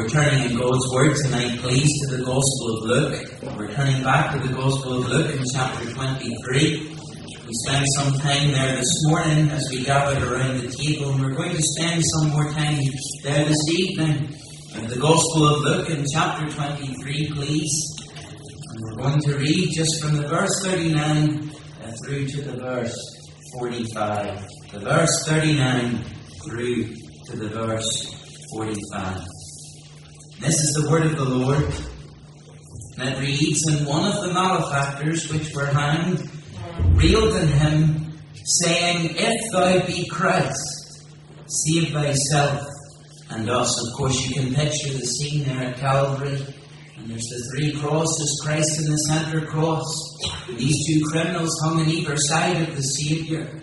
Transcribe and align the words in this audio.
We're 0.00 0.08
turning 0.08 0.50
in 0.50 0.56
God's 0.56 0.94
Word 0.94 1.14
tonight, 1.24 1.58
please, 1.58 2.08
to 2.08 2.16
the 2.16 2.24
Gospel 2.24 2.78
of 2.78 2.84
Luke. 2.84 3.58
We're 3.58 3.70
turning 3.74 4.02
back 4.02 4.32
to 4.32 4.38
the 4.48 4.54
Gospel 4.54 4.94
of 4.94 5.08
Luke 5.10 5.36
in 5.36 5.44
chapter 5.52 5.92
23. 5.92 6.88
We 6.88 7.54
spent 7.66 7.84
some 7.96 8.14
time 8.14 8.50
there 8.50 8.76
this 8.76 8.90
morning 9.08 9.50
as 9.50 9.68
we 9.70 9.84
gathered 9.84 10.22
around 10.22 10.62
the 10.62 10.68
table, 10.68 11.12
and 11.12 11.20
we're 11.20 11.34
going 11.34 11.54
to 11.54 11.62
spend 11.62 12.02
some 12.14 12.30
more 12.30 12.50
time 12.50 12.80
there 13.24 13.44
this 13.44 13.68
evening 13.74 14.34
in 14.76 14.88
the 14.88 14.96
Gospel 14.98 15.46
of 15.46 15.60
Luke 15.60 15.90
in 15.90 16.06
chapter 16.10 16.50
23, 16.50 17.32
please. 17.34 17.96
And 18.72 18.80
we're 18.80 19.02
going 19.02 19.20
to 19.20 19.36
read 19.36 19.68
just 19.74 20.02
from 20.02 20.16
the 20.16 20.26
verse 20.28 20.64
39 20.64 21.50
uh, 21.84 21.92
through 22.06 22.26
to 22.26 22.40
the 22.40 22.56
verse 22.56 22.96
45. 23.58 24.48
The 24.72 24.78
verse 24.78 25.26
39 25.26 26.04
through 26.46 26.84
to 27.26 27.36
the 27.36 27.50
verse 27.50 28.14
45. 28.54 29.39
This 30.40 30.54
is 30.54 30.72
the 30.72 30.90
word 30.90 31.04
of 31.04 31.16
the 31.16 31.24
Lord. 31.24 31.68
It 32.96 33.20
reads, 33.20 33.66
And 33.66 33.86
one 33.86 34.10
of 34.10 34.24
the 34.24 34.32
malefactors 34.32 35.30
which 35.30 35.54
were 35.54 35.66
hanged 35.66 36.30
reeled 36.94 37.36
at 37.36 37.48
him, 37.48 38.18
saying, 38.34 39.16
If 39.16 39.52
thou 39.52 39.86
be 39.86 40.08
Christ, 40.08 41.04
save 41.46 41.92
thyself 41.92 42.66
and 43.28 43.50
us. 43.50 43.86
Of 43.86 43.98
course, 43.98 44.26
you 44.26 44.34
can 44.34 44.54
picture 44.54 44.94
the 44.94 45.04
scene 45.04 45.44
there 45.44 45.62
at 45.62 45.76
Calvary. 45.76 46.40
And 46.96 47.10
there's 47.10 47.28
the 47.28 47.50
three 47.52 47.72
crosses, 47.78 48.40
Christ 48.42 48.80
in 48.80 48.90
the 48.90 48.96
centre 48.96 49.44
cross. 49.44 49.84
These 50.56 50.86
two 50.86 51.04
criminals 51.10 51.54
hung 51.62 51.80
on 51.80 51.90
either 51.90 52.16
side 52.16 52.66
of 52.66 52.74
the 52.74 52.82
Saviour. 52.82 53.59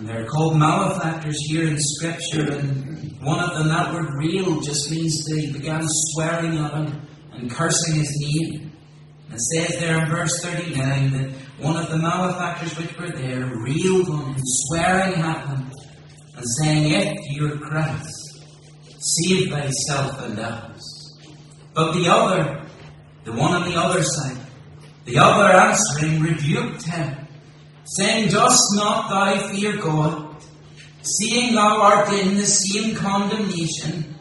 And 0.00 0.08
they're 0.08 0.24
called 0.24 0.56
malefactors 0.56 1.36
here 1.46 1.68
in 1.68 1.76
Scripture. 1.78 2.56
And 2.56 3.20
one 3.20 3.38
of 3.38 3.58
them, 3.58 3.68
that 3.68 3.92
word 3.92 4.08
real, 4.14 4.58
just 4.62 4.90
means 4.90 5.26
they 5.26 5.52
began 5.52 5.82
swearing 5.84 6.56
at 6.56 6.72
him 6.72 7.06
and 7.34 7.50
cursing 7.50 7.96
his 7.96 8.10
name. 8.18 8.72
And 9.26 9.34
it 9.34 9.40
says 9.40 9.78
there 9.78 10.02
in 10.02 10.08
verse 10.08 10.42
39 10.42 11.10
that 11.12 11.30
one 11.58 11.76
of 11.76 11.90
the 11.90 11.98
malefactors 11.98 12.78
which 12.78 12.98
were 12.98 13.10
there 13.10 13.44
reeled 13.44 14.08
on 14.08 14.32
him, 14.32 14.40
swearing 14.42 15.20
at 15.20 15.46
him, 15.48 15.70
and 16.34 16.46
saying, 16.62 16.94
If 16.94 17.36
you're 17.36 17.58
Christ, 17.58 18.42
save 18.98 19.50
thyself 19.50 20.18
and 20.22 20.38
us. 20.38 21.18
But 21.74 21.92
the 21.92 22.08
other, 22.08 22.66
the 23.24 23.32
one 23.32 23.52
on 23.52 23.68
the 23.68 23.78
other 23.78 24.02
side, 24.02 24.38
the 25.04 25.18
other 25.18 25.52
answering 25.52 26.22
rebuked 26.22 26.86
him, 26.86 27.28
saying, 27.96 28.28
Dost 28.30 28.62
not 28.74 29.08
thou 29.08 29.48
fear 29.48 29.76
God, 29.76 30.36
seeing 31.02 31.54
thou 31.54 31.80
art 31.80 32.12
in 32.12 32.36
the 32.36 32.46
same 32.46 32.94
condemnation? 32.94 34.14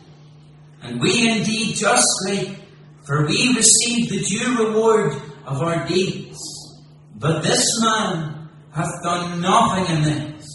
And 0.81 0.99
we 0.99 1.29
indeed 1.29 1.75
justly, 1.75 2.57
for 3.05 3.25
we 3.27 3.53
receive 3.55 4.09
the 4.09 4.23
due 4.25 4.65
reward 4.65 5.13
of 5.45 5.61
our 5.61 5.87
deeds. 5.87 6.37
But 7.15 7.43
this 7.43 7.65
man 7.81 8.49
hath 8.73 9.03
done 9.03 9.41
nothing 9.41 9.97
amiss. 9.97 10.45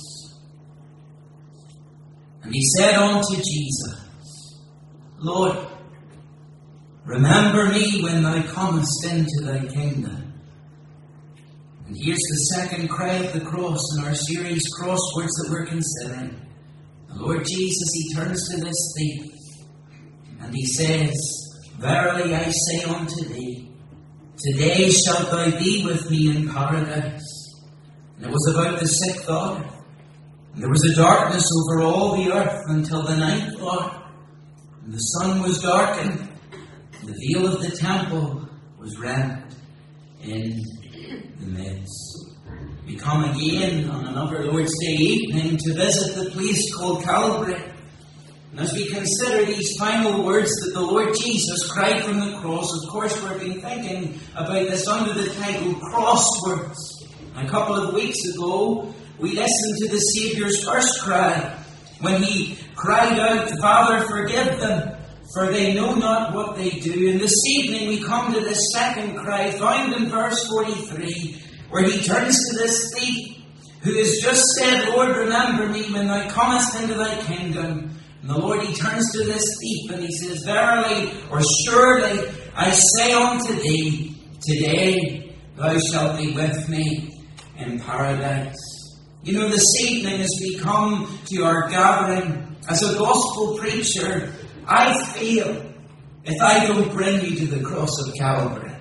And 2.43 2.55
he 2.55 2.63
said 2.79 2.95
unto 2.95 3.37
Jesus, 3.37 4.61
Lord, 5.19 5.57
remember 7.05 7.69
me 7.69 8.03
when 8.03 8.23
thou 8.23 8.43
comest 8.43 9.05
into 9.05 9.43
thy 9.43 9.67
kingdom. 9.67 10.24
And 11.87 11.97
here's 11.97 12.17
the 12.17 12.55
second 12.55 12.89
cry 12.89 13.15
of 13.15 13.33
the 13.33 13.45
cross 13.45 13.83
in 13.97 14.05
our 14.05 14.15
series 14.15 14.63
crosswords 14.81 15.35
that 15.37 15.49
we're 15.51 15.67
considering. 15.67 16.41
The 17.09 17.15
Lord 17.17 17.45
Jesus, 17.45 17.91
he 17.93 18.15
turns 18.15 18.49
to 18.49 18.65
this 18.65 18.95
thief 18.97 19.35
and 20.41 20.55
he 20.55 20.65
says, 20.67 21.15
Verily 21.79 22.35
I 22.35 22.51
say 22.51 22.85
unto 22.85 23.25
thee, 23.29 23.71
Today 24.39 24.91
shalt 24.91 25.31
thou 25.31 25.51
be 25.59 25.85
with 25.85 26.11
me 26.11 26.35
in 26.35 26.49
paradise. 26.49 27.63
And 28.17 28.27
it 28.27 28.33
was 28.33 28.55
about 28.55 28.81
the 28.81 28.87
sixth 28.87 29.29
hour. 29.29 29.65
And 30.55 30.63
there 30.63 30.71
was 30.71 30.85
a 30.85 30.97
darkness 30.97 31.49
over 31.61 31.83
all 31.83 32.17
the 32.17 32.33
earth 32.33 32.63
until 32.69 33.03
the 33.03 33.17
ninth 33.17 33.61
hour. 33.61 34.11
And 34.85 34.93
the 34.93 34.99
sun 34.99 35.43
was 35.43 35.63
darkened, 35.63 36.29
and 37.01 37.09
the 37.09 37.15
veil 37.27 37.53
of 37.53 37.63
the 37.63 37.77
temple 37.77 38.49
was 38.79 38.99
rent 38.99 39.55
in 40.23 40.61
the 41.41 41.47
midst. 41.47 42.27
We 42.87 42.97
come 42.97 43.25
again 43.25 43.89
on 43.91 44.07
another 44.07 44.45
Lord's 44.45 44.73
Day 44.81 44.93
evening 44.93 45.57
to 45.57 45.75
visit 45.75 46.15
the 46.17 46.31
place 46.31 46.75
called 46.75 47.03
Calvary. 47.03 47.61
And 48.51 48.61
as 48.61 48.73
we 48.73 48.87
consider 48.87 49.45
these 49.45 49.77
final 49.79 50.25
words 50.25 50.51
that 50.51 50.73
the 50.75 50.83
Lord 50.83 51.15
Jesus 51.19 51.71
cried 51.73 52.05
from 52.05 52.21
the 52.21 52.37
cross, 52.39 52.71
of 52.83 52.91
course, 52.91 53.21
we've 53.23 53.41
been 53.41 53.61
thinking 53.61 54.21
about 54.35 54.69
this 54.69 54.87
under 54.87 55.13
the 55.13 55.29
title 55.35 55.75
Crosswords. 55.75 56.79
A 57.37 57.49
couple 57.49 57.75
of 57.75 57.95
weeks 57.95 58.19
ago, 58.35 58.95
we 59.19 59.33
listened 59.33 59.79
to 59.79 59.89
the 59.89 59.99
Saviour's 59.99 60.63
first 60.65 61.01
cry 61.01 61.59
when 62.01 62.23
he 62.23 62.57
cried 62.77 63.19
out, 63.19 63.51
Father, 63.61 64.07
forgive 64.07 64.61
them, 64.61 64.97
for 65.35 65.53
they 65.53 65.75
know 65.75 65.95
not 65.95 66.33
what 66.33 66.57
they 66.57 66.71
do. 66.71 67.11
And 67.11 67.21
this 67.21 67.35
evening 67.49 67.89
we 67.89 68.03
come 68.03 68.33
to 68.33 68.41
the 68.41 68.55
second 68.55 69.17
cry, 69.17 69.51
found 69.51 69.93
in 69.95 70.09
verse 70.09 70.47
43, 70.47 71.43
where 71.71 71.83
he 71.83 72.01
turns 72.03 72.39
to 72.51 72.57
this 72.57 72.95
thief 72.95 73.43
who 73.83 73.99
has 73.99 74.19
just 74.23 74.43
said, 74.59 74.89
Lord, 74.91 75.17
remember 75.17 75.69
me 75.69 75.93
when 75.93 76.07
thou 76.07 76.29
comest 76.31 76.81
into 76.81 76.95
thy 76.95 77.21
kingdom. 77.23 77.91
And 78.23 78.31
the 78.31 78.39
Lord, 78.39 78.63
he 78.63 78.75
turns 78.75 79.13
to 79.13 79.25
this 79.25 79.45
thief 79.61 79.91
and 79.91 80.03
he 80.05 80.13
says, 80.13 80.43
Verily 80.45 81.13
or 81.31 81.43
surely 81.67 82.33
I 82.55 82.71
say 82.71 83.13
unto 83.13 83.55
thee, 83.61 84.17
Today 84.41 85.35
thou 85.57 85.79
shalt 85.79 86.17
be 86.17 86.33
with 86.33 86.69
me 86.69 87.11
in 87.59 87.81
paradise. 87.81 88.57
You 89.23 89.35
know, 89.35 89.49
this 89.49 89.81
evening 89.83 90.21
as 90.21 90.31
we 90.41 90.59
come 90.59 91.19
to 91.27 91.45
our 91.45 91.69
gathering 91.69 92.57
as 92.69 92.83
a 92.83 92.99
gospel 92.99 93.59
preacher, 93.59 94.34
I 94.67 95.05
feel 95.13 95.75
if 96.25 96.43
I 96.43 96.67
don't 96.67 96.91
bring 96.93 97.21
you 97.25 97.37
to 97.37 97.47
the 97.47 97.65
cross 97.65 97.91
of 98.07 98.15
Calvary. 98.15 98.73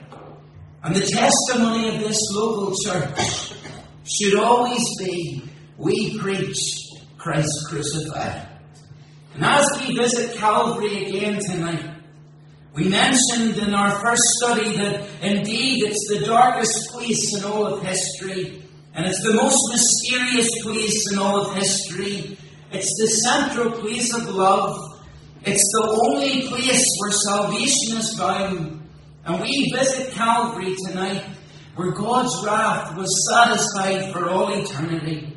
And 0.83 0.95
the 0.95 1.05
testimony 1.05 1.95
of 1.95 2.01
this 2.01 2.19
local 2.31 2.73
church 2.83 3.53
should 4.05 4.35
always 4.39 4.83
be 4.99 5.43
we 5.77 6.17
preach 6.19 6.57
Christ 7.17 7.51
crucified. 7.69 8.47
And 9.33 9.43
as 9.43 9.67
we 9.79 9.97
visit 9.97 10.37
Calvary 10.37 11.05
again 11.05 11.39
tonight, 11.39 11.89
we 12.75 12.89
mentioned 12.89 13.57
in 13.57 13.73
our 13.73 13.91
first 14.01 14.21
study 14.39 14.75
that 14.77 15.07
indeed 15.21 15.83
it's 15.83 16.07
the 16.09 16.25
darkest 16.25 16.89
place 16.91 17.37
in 17.37 17.43
all 17.43 17.65
of 17.67 17.83
history, 17.83 18.63
and 18.93 19.05
it's 19.05 19.23
the 19.23 19.33
most 19.33 19.59
mysterious 19.71 20.49
place 20.63 21.11
in 21.11 21.19
all 21.19 21.41
of 21.41 21.55
history. 21.55 22.37
It's 22.71 22.99
the 22.99 23.07
central 23.07 23.71
place 23.71 24.13
of 24.13 24.27
love. 24.27 24.92
It's 25.45 25.71
the 25.73 25.99
only 26.05 26.47
place 26.47 26.85
where 26.99 27.11
salvation 27.11 27.97
is 27.97 28.17
found. 28.17 28.89
And 29.25 29.41
we 29.41 29.73
visit 29.75 30.13
Calvary 30.13 30.73
tonight, 30.87 31.23
where 31.75 31.91
God's 31.91 32.45
wrath 32.45 32.95
was 32.95 33.29
satisfied 33.29 34.13
for 34.13 34.29
all 34.29 34.53
eternity. 34.53 35.33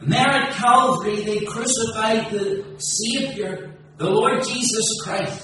And 0.00 0.12
there 0.12 0.28
at 0.28 0.52
Calvary, 0.52 1.22
they 1.22 1.44
crucified 1.44 2.30
the 2.30 2.78
Savior, 2.78 3.76
the 3.96 4.10
Lord 4.10 4.44
Jesus 4.44 5.00
Christ. 5.04 5.42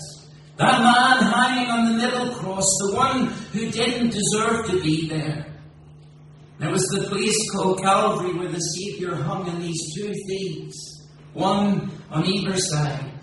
That 0.56 0.80
man 0.80 1.32
hanging 1.32 1.70
on 1.70 1.92
the 1.92 1.98
middle 1.98 2.34
cross, 2.34 2.66
the 2.80 2.96
one 2.96 3.26
who 3.52 3.70
didn't 3.70 4.10
deserve 4.10 4.66
to 4.70 4.82
be 4.82 5.08
there. 5.08 5.46
There 6.58 6.70
was 6.70 6.84
the 6.84 7.08
place 7.08 7.50
called 7.50 7.82
Calvary 7.82 8.32
where 8.34 8.48
the 8.48 8.58
Savior 8.58 9.14
hung 9.14 9.48
and 9.48 9.62
these 9.62 9.94
two 9.94 10.12
thieves, 10.28 11.08
one 11.34 11.90
on 12.10 12.26
either 12.26 12.56
side. 12.56 13.15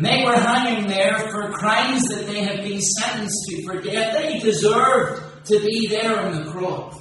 They 0.00 0.24
were 0.24 0.36
hanging 0.36 0.86
there 0.86 1.18
for 1.30 1.50
crimes 1.50 2.02
that 2.08 2.26
they 2.26 2.40
had 2.40 2.62
been 2.62 2.80
sentenced 2.80 3.44
to 3.48 3.62
for 3.64 3.82
death. 3.82 4.14
They 4.14 4.38
deserved 4.38 5.46
to 5.46 5.58
be 5.58 5.88
there 5.88 6.20
on 6.20 6.44
the 6.44 6.52
cross. 6.52 6.94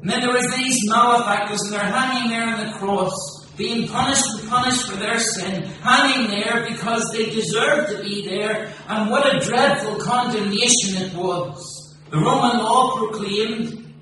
And 0.00 0.08
then 0.08 0.20
there 0.20 0.32
was 0.32 0.54
these 0.54 0.88
malefactors, 0.88 1.62
and 1.62 1.72
they're 1.72 1.80
hanging 1.80 2.30
there 2.30 2.46
on 2.46 2.66
the 2.66 2.72
cross, 2.74 3.12
being 3.56 3.88
punished 3.88 4.22
and 4.38 4.48
punished 4.48 4.88
for 4.88 4.96
their 4.96 5.18
sin, 5.18 5.64
hanging 5.82 6.30
there 6.30 6.64
because 6.68 7.10
they 7.12 7.30
deserved 7.30 7.90
to 7.90 8.02
be 8.04 8.28
there, 8.28 8.72
and 8.88 9.10
what 9.10 9.34
a 9.34 9.40
dreadful 9.40 9.96
condemnation 9.96 11.02
it 11.02 11.14
was. 11.14 11.96
The 12.10 12.18
Roman 12.18 12.58
law 12.58 12.98
proclaimed 12.98 13.94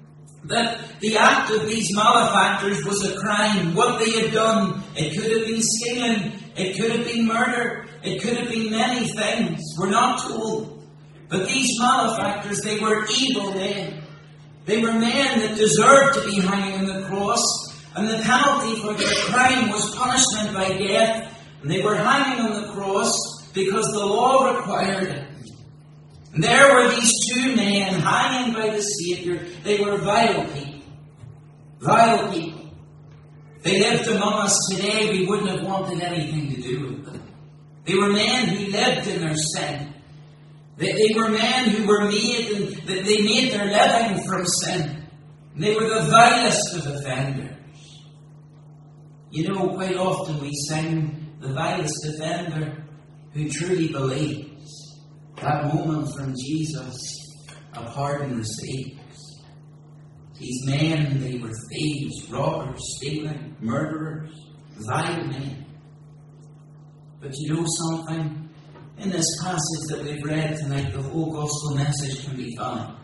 that 0.44 0.81
the 1.02 1.16
act 1.16 1.50
of 1.50 1.66
these 1.66 1.94
malefactors 1.96 2.84
was 2.84 3.04
a 3.04 3.18
crime. 3.18 3.74
What 3.74 3.98
they 3.98 4.12
had 4.20 4.32
done, 4.32 4.84
it 4.94 5.18
could 5.18 5.32
have 5.32 5.48
been 5.48 5.60
stealing, 5.60 6.32
it 6.56 6.76
could 6.76 6.92
have 6.92 7.04
been 7.04 7.26
murder, 7.26 7.86
it 8.04 8.22
could 8.22 8.36
have 8.36 8.48
been 8.48 8.70
many 8.70 9.08
things. 9.08 9.60
We're 9.76 9.90
not 9.90 10.20
told. 10.20 10.86
But 11.28 11.48
these 11.48 11.76
malefactors, 11.80 12.60
they 12.60 12.78
were 12.78 13.04
evil 13.18 13.52
men. 13.52 14.04
They 14.64 14.80
were 14.80 14.92
men 14.92 15.40
that 15.40 15.56
deserved 15.56 16.14
to 16.20 16.24
be 16.24 16.40
hanging 16.40 16.88
on 16.88 17.00
the 17.00 17.08
cross, 17.08 17.42
and 17.96 18.08
the 18.08 18.18
penalty 18.22 18.80
for 18.80 18.94
their 18.94 19.14
crime 19.24 19.70
was 19.70 19.92
punishment 19.96 20.54
by 20.54 20.78
death. 20.78 21.36
And 21.62 21.70
they 21.70 21.82
were 21.82 21.96
hanging 21.96 22.46
on 22.46 22.62
the 22.62 22.72
cross, 22.72 23.12
because 23.52 23.86
the 23.86 24.06
law 24.06 24.56
required 24.56 25.08
it. 25.08 25.26
And 26.34 26.44
there 26.44 26.74
were 26.74 26.94
these 26.94 27.12
two 27.28 27.56
men 27.56 27.94
hanging 27.94 28.54
by 28.54 28.70
the 28.70 28.82
Savior. 28.82 29.44
They 29.64 29.84
were 29.84 29.98
vile 29.98 30.46
people. 30.46 30.71
Vile 31.82 32.32
people. 32.32 32.70
They 33.62 33.80
lived 33.80 34.08
among 34.08 34.34
us 34.34 34.56
today, 34.70 35.10
we 35.10 35.26
wouldn't 35.26 35.50
have 35.50 35.64
wanted 35.64 36.00
anything 36.00 36.54
to 36.54 36.62
do 36.62 36.86
with 36.86 37.06
them. 37.06 37.22
They 37.84 37.96
were 37.96 38.12
men 38.12 38.48
who 38.48 38.66
lived 38.66 39.08
in 39.08 39.20
their 39.20 39.36
sin. 39.36 39.92
They, 40.76 40.92
they 40.92 41.14
were 41.14 41.28
men 41.28 41.70
who 41.70 41.86
were 41.86 42.08
made 42.08 42.50
and 42.52 42.68
they 42.86 43.22
made 43.22 43.52
their 43.52 43.66
living 43.66 44.24
from 44.26 44.46
sin. 44.46 45.08
And 45.54 45.62
they 45.62 45.74
were 45.74 45.88
the 45.88 46.08
vilest 46.08 46.76
of 46.76 46.86
offenders. 46.86 47.50
You 49.30 49.48
know, 49.48 49.68
quite 49.74 49.96
often 49.96 50.40
we 50.40 50.52
sing 50.68 51.36
the 51.40 51.52
vilest 51.52 52.06
offender 52.14 52.84
who 53.32 53.48
truly 53.48 53.88
believes 53.88 55.00
that 55.36 55.74
moment 55.74 56.14
from 56.14 56.34
Jesus, 56.36 57.18
a 57.72 57.82
pardon 57.90 58.38
received. 58.38 59.01
These 60.42 60.66
men, 60.66 61.20
they 61.20 61.38
were 61.38 61.52
thieves, 61.70 62.28
robbers, 62.28 62.80
stealing, 62.96 63.56
murderers, 63.60 64.34
vile 64.88 65.24
men. 65.24 65.64
But 67.20 67.30
you 67.36 67.54
know 67.54 67.64
something? 67.64 68.50
In 68.98 69.10
this 69.10 69.40
passage 69.40 69.86
that 69.90 70.02
we've 70.02 70.24
read 70.24 70.56
tonight, 70.56 70.92
the 70.92 71.00
whole 71.00 71.32
gospel 71.32 71.76
message 71.76 72.24
can 72.24 72.36
be 72.36 72.56
found. 72.56 72.96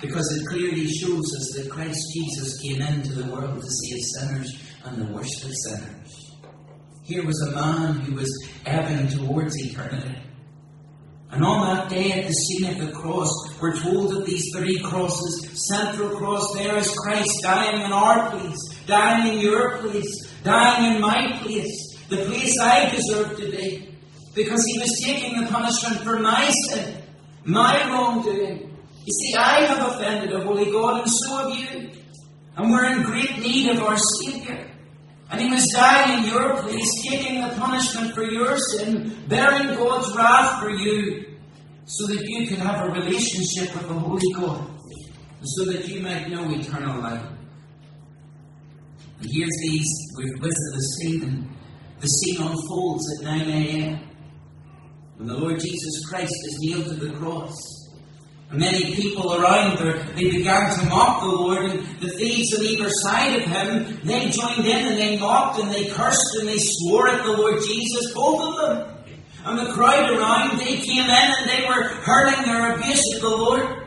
Because 0.00 0.26
it 0.34 0.46
clearly 0.46 0.86
shows 0.86 1.26
us 1.36 1.52
that 1.56 1.70
Christ 1.70 2.00
Jesus 2.14 2.58
came 2.62 2.80
into 2.80 3.12
the 3.12 3.30
world 3.30 3.60
to 3.60 3.68
save 3.70 4.00
sinners 4.00 4.62
and 4.84 5.02
the 5.02 5.12
worst 5.12 5.44
of 5.44 5.52
sinners. 5.52 6.36
Here 7.02 7.26
was 7.26 7.38
a 7.42 7.54
man 7.54 7.96
who 8.00 8.14
was 8.14 8.48
ebbing 8.64 9.08
towards 9.08 9.54
eternity. 9.58 10.16
And 11.30 11.44
on 11.44 11.76
that 11.76 11.90
day 11.90 12.12
at 12.12 12.26
the 12.26 12.32
scene 12.32 12.70
of 12.70 12.86
the 12.86 12.92
cross, 12.92 13.30
we're 13.60 13.78
told 13.78 14.14
that 14.14 14.24
these 14.24 14.50
three 14.54 14.78
crosses, 14.78 15.68
central 15.68 16.16
cross 16.16 16.54
there 16.54 16.76
is 16.76 16.90
Christ 16.90 17.30
dying 17.42 17.82
in 17.82 17.92
our 17.92 18.30
place, 18.30 18.56
dying 18.86 19.34
in 19.34 19.40
your 19.40 19.78
place, 19.78 20.26
dying 20.42 20.94
in 20.94 21.00
my 21.00 21.38
place, 21.42 21.96
the 22.08 22.24
place 22.24 22.58
I 22.60 22.88
deserve 22.90 23.36
to 23.36 23.50
be, 23.50 23.94
because 24.34 24.64
he 24.64 24.78
was 24.78 25.00
taking 25.04 25.40
the 25.40 25.46
punishment 25.48 26.00
for 26.02 26.18
my 26.18 26.50
sin, 26.68 27.02
my 27.44 27.88
wrongdoing. 27.88 28.76
You 29.04 29.12
see, 29.12 29.34
I 29.34 29.66
have 29.66 29.92
offended 29.92 30.32
a 30.34 30.44
holy 30.44 30.70
God, 30.70 31.02
and 31.02 31.10
so 31.10 31.36
have 31.36 31.58
you. 31.58 31.90
And 32.56 32.70
we're 32.70 32.86
in 32.86 33.02
great 33.02 33.38
need 33.38 33.70
of 33.70 33.82
our 33.82 33.98
Saviour. 33.98 34.67
And 35.30 35.40
he 35.40 35.48
was 35.50 35.66
dying 35.74 36.18
in 36.18 36.30
your 36.30 36.56
place, 36.62 37.02
taking 37.06 37.42
the 37.42 37.48
punishment 37.48 38.14
for 38.14 38.24
your 38.24 38.56
sin, 38.56 39.14
bearing 39.28 39.76
God's 39.76 40.16
wrath 40.16 40.62
for 40.62 40.70
you, 40.70 41.36
so 41.84 42.06
that 42.06 42.22
you 42.22 42.46
could 42.46 42.58
have 42.58 42.86
a 42.86 42.92
relationship 42.92 43.74
with 43.74 43.88
the 43.88 43.94
Holy 43.94 44.32
God, 44.34 44.70
so 45.42 45.64
that 45.66 45.86
you 45.86 46.00
might 46.00 46.28
know 46.28 46.50
eternal 46.50 47.00
life. 47.02 47.26
And 49.20 49.28
here's 49.32 49.56
these, 49.62 49.88
we've 50.16 50.32
visited 50.34 50.74
the 50.74 50.80
scene, 50.80 51.22
and 51.24 51.56
the 52.00 52.06
scene 52.06 52.40
unfolds 52.40 53.04
at 53.18 53.24
9 53.24 53.50
a.m. 53.50 54.00
when 55.16 55.28
the 55.28 55.36
Lord 55.36 55.58
Jesus 55.60 56.08
Christ 56.08 56.32
is 56.32 56.58
nailed 56.60 56.84
to 56.86 56.94
the 56.94 57.18
cross. 57.18 57.77
Many 58.50 58.94
people 58.94 59.34
around 59.34 59.76
there, 59.76 59.98
they 60.16 60.30
began 60.30 60.74
to 60.78 60.86
mock 60.86 61.20
the 61.20 61.28
Lord, 61.28 61.66
and 61.66 62.00
the 62.00 62.08
thieves 62.08 62.56
on 62.56 62.64
either 62.64 62.88
side 62.88 63.36
of 63.36 63.42
him, 63.42 64.00
they 64.04 64.30
joined 64.30 64.64
in 64.64 64.86
and 64.88 64.96
they 64.96 65.18
mocked 65.18 65.60
and 65.60 65.70
they 65.70 65.88
cursed 65.88 66.36
and 66.40 66.48
they 66.48 66.56
swore 66.58 67.08
at 67.08 67.24
the 67.24 67.32
Lord 67.32 67.56
Jesus, 67.62 68.14
both 68.14 68.40
of 68.48 68.56
them. 68.56 68.94
And 69.44 69.58
the 69.58 69.72
crowd 69.72 70.10
around, 70.10 70.58
they 70.58 70.78
came 70.78 71.04
in 71.04 71.10
and 71.10 71.50
they 71.50 71.66
were 71.68 71.82
hurling 71.82 72.42
their 72.46 72.74
abuse 72.74 73.14
at 73.16 73.20
the 73.20 73.28
Lord. 73.28 73.84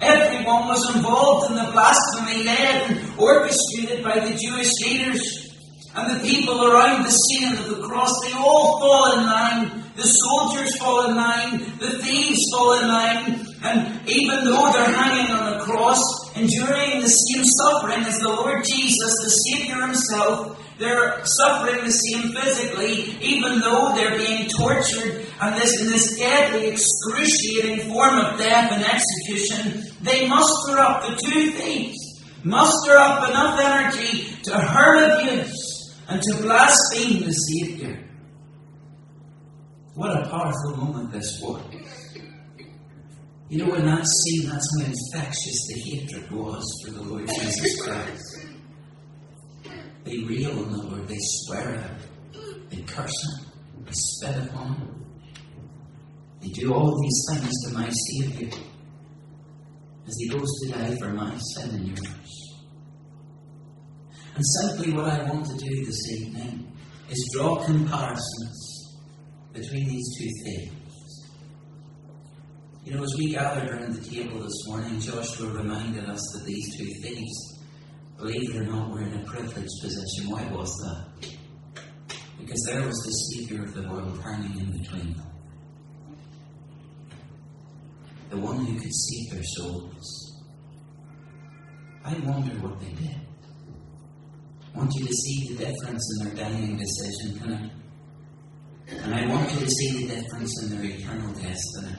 Everyone 0.00 0.66
was 0.66 0.96
involved 0.96 1.52
in 1.52 1.56
the 1.64 1.70
blasphemy 1.70 2.42
led 2.42 2.90
and 2.90 3.20
orchestrated 3.20 4.02
by 4.02 4.18
the 4.18 4.36
Jewish 4.36 4.70
leaders. 4.84 5.48
And 5.94 6.16
the 6.16 6.28
people 6.28 6.66
around 6.66 7.04
the 7.04 7.10
scene 7.10 7.52
of 7.52 7.68
the 7.68 7.86
cross, 7.86 8.12
they 8.24 8.32
all 8.32 8.80
fall 8.80 9.18
in 9.18 9.26
line 9.26 9.81
the 9.94 10.02
soldiers 10.02 10.76
fall 10.78 11.10
in 11.10 11.16
line, 11.16 11.58
the 11.78 11.98
thieves 12.02 12.40
fall 12.52 12.80
in 12.80 12.88
line, 12.88 13.46
and 13.62 14.08
even 14.08 14.44
though 14.44 14.72
they're 14.72 14.92
hanging 14.92 15.30
on 15.30 15.54
a 15.54 15.60
cross, 15.60 16.00
enduring 16.34 17.00
the 17.00 17.08
same 17.08 17.44
suffering 17.44 18.04
as 18.04 18.18
the 18.18 18.28
Lord 18.28 18.64
Jesus, 18.64 19.12
the 19.22 19.28
Savior 19.28 19.86
Himself, 19.86 20.58
they're 20.78 21.24
suffering 21.24 21.84
the 21.84 21.92
same 21.92 22.32
physically, 22.32 23.16
even 23.20 23.60
though 23.60 23.94
they're 23.94 24.16
being 24.16 24.48
tortured 24.48 25.26
and 25.40 25.56
this 25.56 25.80
in 25.80 25.86
this 25.88 26.18
deadly, 26.18 26.68
excruciating 26.68 27.90
form 27.92 28.18
of 28.18 28.38
death 28.38 28.72
and 28.72 28.84
execution, 28.84 29.84
they 30.00 30.26
muster 30.26 30.78
up 30.78 31.02
the 31.02 31.16
two 31.16 31.50
thieves, 31.50 31.98
muster 32.44 32.96
up 32.96 33.28
enough 33.28 33.60
energy 33.60 34.36
to 34.42 34.58
hurl 34.58 35.20
abuse 35.20 36.00
and 36.08 36.22
to 36.22 36.42
blaspheme 36.42 37.24
the 37.24 37.32
Savior. 37.32 38.11
What 39.94 40.10
a 40.10 40.28
powerful 40.30 40.76
moment 40.76 41.12
this 41.12 41.38
was. 41.42 41.62
You 43.50 43.58
know, 43.66 43.74
in 43.74 43.84
that 43.84 44.06
scene, 44.06 44.48
that's 44.48 44.66
how 44.78 44.86
infectious 44.86 45.66
the 45.68 45.80
hatred 45.80 46.30
was 46.30 46.64
for 46.82 46.92
the 46.92 47.02
Lord 47.02 47.28
Jesus 47.28 47.82
Christ. 47.82 48.46
They 50.04 50.18
rail 50.20 50.58
on 50.58 50.72
the 50.72 50.82
Lord, 50.84 51.06
they 51.06 51.18
swear 51.18 51.74
at 51.74 51.90
him, 51.90 52.66
they 52.70 52.80
curse 52.82 53.12
him, 53.12 53.84
they 53.84 53.92
spit 53.92 54.48
upon 54.48 54.76
him. 54.76 55.04
They 56.40 56.48
do 56.48 56.72
all 56.72 56.98
these 56.98 57.26
things 57.30 57.52
to 57.66 57.74
my 57.74 57.90
Saviour 57.90 58.50
as 60.08 60.16
he 60.18 60.28
goes 60.28 60.48
to 60.62 60.72
die 60.72 60.96
for 60.96 61.10
my 61.10 61.36
sin 61.36 61.70
and 61.70 61.86
yours. 61.88 62.54
And 64.34 64.44
simply 64.62 64.94
what 64.94 65.10
I 65.10 65.24
want 65.24 65.44
to 65.44 65.56
do 65.58 65.84
this 65.84 66.10
evening 66.12 66.72
is 67.10 67.30
draw 67.36 67.62
comparisons 67.66 68.71
between 69.52 69.88
these 69.88 70.18
two 70.18 70.30
things. 70.44 71.28
You 72.84 72.94
know, 72.94 73.04
as 73.04 73.14
we 73.16 73.32
gathered 73.32 73.70
around 73.70 73.94
the 73.94 74.10
table 74.10 74.40
this 74.40 74.66
morning, 74.66 74.98
Joshua 74.98 75.52
reminded 75.52 76.08
us 76.08 76.20
that 76.34 76.44
these 76.44 76.76
two 76.76 76.90
things, 77.00 77.30
believe 78.16 78.54
it 78.54 78.56
or 78.56 78.64
not, 78.64 78.90
were 78.90 79.02
in 79.02 79.20
a 79.20 79.24
privileged 79.24 79.70
position. 79.80 80.30
Why 80.30 80.44
was 80.52 80.74
that? 80.78 81.28
Because 82.40 82.62
there 82.66 82.82
was 82.82 82.96
the 82.96 83.12
Saviour 83.12 83.64
of 83.64 83.74
the 83.74 83.88
world 83.88 84.20
hanging 84.24 84.58
in 84.58 84.82
between 84.82 85.14
them. 85.14 85.26
The 88.30 88.38
one 88.38 88.64
who 88.64 88.80
could 88.80 88.94
save 88.94 89.30
their 89.34 89.44
souls. 89.44 90.42
I 92.04 92.14
wonder 92.14 92.54
what 92.66 92.80
they 92.80 92.92
did. 92.94 93.20
I 94.74 94.78
want 94.78 94.92
you 94.94 95.06
to 95.06 95.12
see 95.12 95.54
the 95.54 95.66
difference 95.66 96.18
in 96.18 96.26
their 96.26 96.34
dying 96.34 96.76
decision. 96.76 97.42
And 97.44 97.54
I 97.54 97.70
to 99.62 99.70
see 99.70 100.06
the 100.06 100.14
difference 100.14 100.62
in 100.62 100.70
their 100.70 100.84
eternal 100.84 101.32
destiny. 101.34 101.96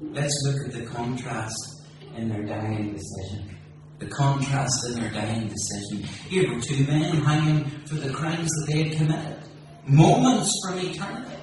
Let's 0.00 0.34
look 0.44 0.66
at 0.66 0.72
the 0.72 0.86
contrast 0.86 1.82
in 2.16 2.28
their 2.28 2.42
dying 2.42 2.92
decision. 2.94 3.56
The 3.98 4.06
contrast 4.06 4.86
in 4.88 5.00
their 5.00 5.10
dying 5.10 5.48
decision. 5.48 6.04
Here 6.28 6.52
were 6.52 6.60
two 6.60 6.84
men 6.84 7.16
hanging 7.22 7.64
for 7.86 7.94
the 7.94 8.12
crimes 8.12 8.50
that 8.50 8.72
they 8.72 8.84
had 8.84 8.96
committed. 8.96 9.38
Moments 9.86 10.52
from 10.64 10.78
eternity. 10.78 11.36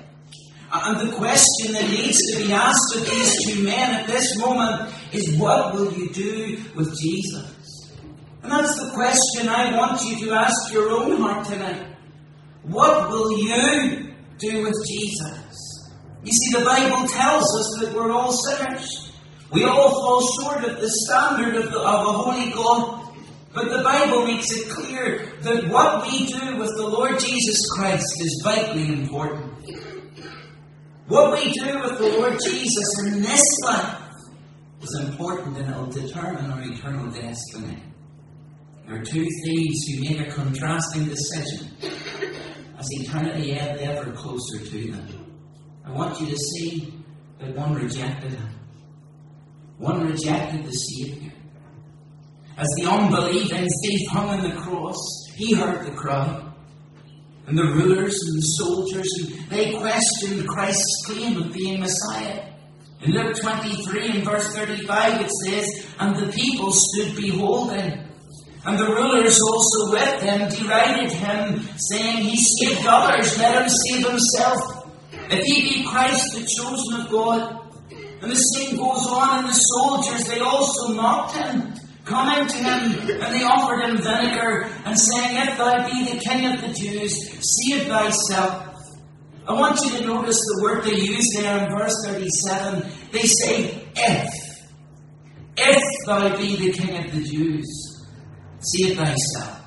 Uh, 0.72 0.82
and 0.86 1.10
the 1.10 1.16
question 1.16 1.74
that 1.74 1.90
needs 1.90 2.20
to 2.32 2.46
be 2.46 2.54
asked 2.54 2.96
of 2.96 3.10
these 3.10 3.46
two 3.46 3.64
men 3.64 3.96
at 3.96 4.08
this 4.08 4.38
moment 4.38 4.94
is 5.12 5.38
what 5.38 5.74
will 5.74 5.92
you 5.94 6.10
do 6.10 6.62
with 6.76 6.96
Jesus? 7.00 7.92
And 8.44 8.52
that's 8.52 8.76
the 8.76 8.92
question 8.94 9.50
I 9.50 9.76
want 9.76 10.04
you 10.04 10.28
to 10.28 10.34
ask 10.34 10.72
your 10.72 10.92
own 10.92 11.20
heart 11.20 11.48
tonight. 11.48 11.88
What 12.64 13.10
will 13.10 13.38
you 13.40 14.05
do 14.38 14.64
with 14.64 14.76
Jesus. 14.88 15.92
You 16.24 16.32
see, 16.32 16.60
the 16.60 16.66
Bible 16.66 17.08
tells 17.08 17.44
us 17.44 17.78
that 17.82 17.94
we're 17.96 18.12
all 18.12 18.32
sinners. 18.32 19.12
We 19.52 19.64
all 19.64 19.92
fall 19.92 20.28
short 20.42 20.64
of 20.66 20.82
the 20.82 20.90
standard 20.90 21.56
of, 21.56 21.72
the, 21.72 21.80
of 21.80 22.08
a 22.08 22.14
holy 22.14 22.52
God. 22.52 23.14
But 23.54 23.70
the 23.70 23.84
Bible 23.84 24.26
makes 24.26 24.52
it 24.52 24.70
clear 24.70 25.32
that 25.42 25.70
what 25.70 26.06
we 26.06 26.26
do 26.26 26.58
with 26.58 26.72
the 26.76 26.88
Lord 26.88 27.20
Jesus 27.20 27.66
Christ 27.78 28.06
is 28.20 28.42
vitally 28.44 28.88
important. 28.88 29.54
What 31.08 31.34
we 31.34 31.54
do 31.54 31.80
with 31.80 31.98
the 32.00 32.18
Lord 32.18 32.38
Jesus 32.44 33.04
in 33.06 33.22
this 33.22 33.44
life 33.64 34.02
is 34.82 35.00
important 35.08 35.58
and 35.58 35.70
it 35.70 35.78
will 35.78 35.86
determine 35.86 36.52
our 36.52 36.64
eternal 36.64 37.12
destiny. 37.12 37.82
There 38.88 39.00
are 39.00 39.06
two 39.06 39.26
thieves 39.44 39.88
who 39.88 40.02
made 40.02 40.22
a 40.28 40.32
contrasting 40.32 41.06
decision 41.06 41.70
as 42.78 42.88
eternity 42.92 43.54
ebbed 43.54 43.82
ever 43.82 44.12
closer 44.12 44.60
to 44.60 44.92
them. 44.92 45.26
I 45.86 45.92
want 45.92 46.20
you 46.20 46.28
to 46.28 46.38
see 46.38 46.94
that 47.40 47.56
one 47.56 47.76
rejected 47.76 48.34
him. 48.34 48.50
One 49.78 50.08
rejected 50.08 50.66
the 50.66 50.72
Saviour. 50.72 51.32
As 52.58 52.68
the 52.78 52.90
unbelieving 52.90 53.68
thief 53.84 54.08
hung 54.10 54.30
on 54.30 54.50
the 54.50 54.56
cross, 54.56 54.98
he 55.36 55.54
heard 55.54 55.86
the 55.86 55.92
cry. 55.92 56.42
and 57.48 57.58
the 57.58 57.64
rulers 57.64 58.18
and 58.26 58.38
the 58.38 58.48
soldiers, 58.58 59.08
and 59.20 59.50
they 59.52 59.74
questioned 59.74 60.48
Christ's 60.48 61.06
claim 61.06 61.38
of 61.38 61.54
being 61.54 61.80
Messiah. 61.80 62.44
In 63.02 63.12
Luke 63.12 63.36
23 63.40 64.08
and 64.10 64.24
verse 64.24 64.56
35 64.56 65.22
it 65.22 65.32
says, 65.44 65.86
And 66.00 66.16
the 66.16 66.32
people 66.32 66.72
stood 66.72 67.16
beholding. 67.16 68.04
And 68.66 68.80
the 68.80 68.86
rulers 68.88 69.40
also 69.40 69.92
with 69.92 70.22
them 70.22 70.50
derided 70.50 71.12
him, 71.12 71.62
saying, 71.78 72.24
He 72.24 72.36
saved 72.36 72.86
others, 72.88 73.38
let 73.38 73.62
him 73.62 73.70
save 73.70 74.08
himself. 74.08 74.60
If 75.30 75.44
he 75.44 75.62
be 75.62 75.86
Christ, 75.86 76.34
the 76.34 76.46
chosen 76.46 77.02
of 77.02 77.12
God. 77.12 77.62
And 78.22 78.32
the 78.32 78.36
same 78.36 78.78
goes 78.78 79.06
on, 79.08 79.40
and 79.40 79.50
the 79.50 79.54
soldiers, 79.54 80.28
they 80.28 80.40
also 80.40 80.96
mocked 80.96 81.36
him, 81.36 81.74
coming 82.06 82.48
to 82.48 82.58
him, 82.58 83.22
and 83.22 83.36
they 83.36 83.44
offered 83.44 83.82
him 83.82 83.98
vinegar, 83.98 84.68
and 84.86 84.98
saying, 85.00 85.48
If 85.48 85.58
thou 85.60 85.88
be 85.88 86.14
the 86.14 86.20
king 86.20 86.52
of 86.52 86.62
the 86.62 86.74
Jews, 86.74 87.14
save 87.42 87.88
thyself. 87.88 88.66
I 89.48 89.54
want 89.54 89.80
you 89.82 90.00
to 90.00 90.08
notice 90.08 90.40
the 90.40 90.64
word 90.64 90.84
they 90.86 90.96
use 90.96 91.30
there 91.38 91.64
in 91.64 91.78
verse 91.78 91.94
37. 92.04 92.84
They 93.12 93.22
say, 93.22 93.88
If. 93.96 94.34
If 95.56 95.84
thou 96.08 96.36
be 96.36 96.56
the 96.56 96.74
king 96.74 97.06
of 97.06 97.12
the 97.14 97.22
Jews, 97.22 97.85
save 98.66 98.98
thyself. 98.98 99.62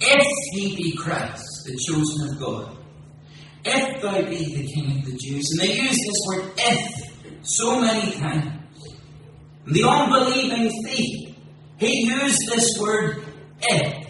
If 0.00 0.26
he 0.52 0.76
be 0.76 0.96
Christ, 0.96 1.44
the 1.64 1.76
chosen 1.86 2.28
of 2.28 2.40
God. 2.40 2.76
If 3.64 4.02
thou 4.02 4.22
be 4.22 4.56
the 4.56 4.66
king 4.72 4.98
of 4.98 5.06
the 5.06 5.16
Jews. 5.16 5.50
And 5.52 5.60
they 5.60 5.74
use 5.74 5.96
this 5.96 6.20
word 6.28 6.52
if 6.56 7.46
so 7.46 7.80
many 7.80 8.12
times. 8.12 8.60
The 9.66 9.84
unbelieving 9.84 10.70
thief, 10.84 11.36
he 11.78 12.06
used 12.06 12.48
this 12.48 12.78
word 12.78 13.24
if. 13.62 14.04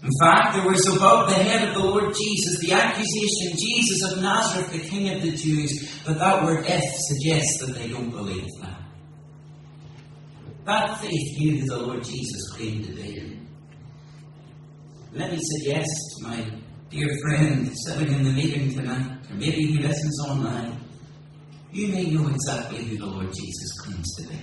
In 0.00 0.10
fact, 0.22 0.54
there 0.54 0.66
was 0.66 0.86
above 0.94 1.28
the 1.28 1.34
head 1.34 1.68
of 1.68 1.74
the 1.74 1.80
Lord 1.80 2.14
Jesus 2.14 2.60
the 2.60 2.72
accusation, 2.72 3.58
Jesus 3.58 4.12
of 4.12 4.22
Nazareth, 4.22 4.70
the 4.70 4.78
King 4.78 5.16
of 5.16 5.22
the 5.22 5.32
Jews. 5.32 6.00
But 6.06 6.18
that 6.18 6.44
word 6.44 6.64
if 6.68 6.84
suggests 7.08 7.58
that 7.60 7.74
they 7.74 7.88
don't 7.88 8.10
believe 8.10 8.46
that. 8.62 8.77
That 10.68 10.98
faith 11.00 11.38
knew 11.38 11.64
the 11.64 11.78
Lord 11.78 12.04
Jesus 12.04 12.52
claimed 12.52 12.84
to 12.84 12.92
be. 12.92 13.38
Let 15.14 15.32
me 15.32 15.38
suggest 15.40 15.88
to 16.18 16.28
my 16.28 16.44
dear 16.90 17.08
friend 17.22 17.72
sitting 17.86 18.12
in 18.12 18.22
the 18.22 18.32
meeting 18.32 18.74
tonight, 18.74 19.16
or 19.30 19.36
maybe 19.36 19.62
he 19.62 19.78
listens 19.78 20.20
online, 20.28 20.78
you 21.72 21.88
may 21.88 22.10
know 22.10 22.28
exactly 22.28 22.84
who 22.84 22.98
the 22.98 23.06
Lord 23.06 23.32
Jesus 23.32 23.80
claims 23.80 24.14
to 24.16 24.28
be. 24.28 24.38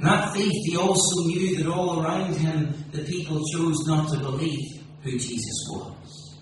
That 0.00 0.32
faith, 0.32 0.64
he 0.64 0.78
also 0.78 1.26
knew 1.26 1.56
that 1.58 1.70
all 1.70 2.02
around 2.02 2.36
him 2.36 2.72
the 2.92 3.02
people 3.02 3.38
chose 3.52 3.86
not 3.86 4.08
to 4.12 4.18
believe 4.18 4.82
who 5.02 5.10
Jesus 5.10 5.68
was. 5.72 6.38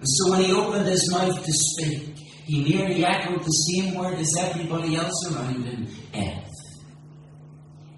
And 0.00 0.06
so 0.06 0.32
when 0.32 0.44
he 0.44 0.52
opened 0.52 0.86
his 0.86 1.10
mouth 1.10 1.42
to 1.42 1.52
speak, 1.52 2.17
he 2.48 2.64
merely 2.64 3.04
echoed 3.04 3.40
the 3.40 3.50
same 3.50 3.94
word 3.94 4.18
as 4.18 4.34
everybody 4.40 4.96
else 4.96 5.30
around 5.30 5.66
him 5.66 5.86
if. 6.14 6.44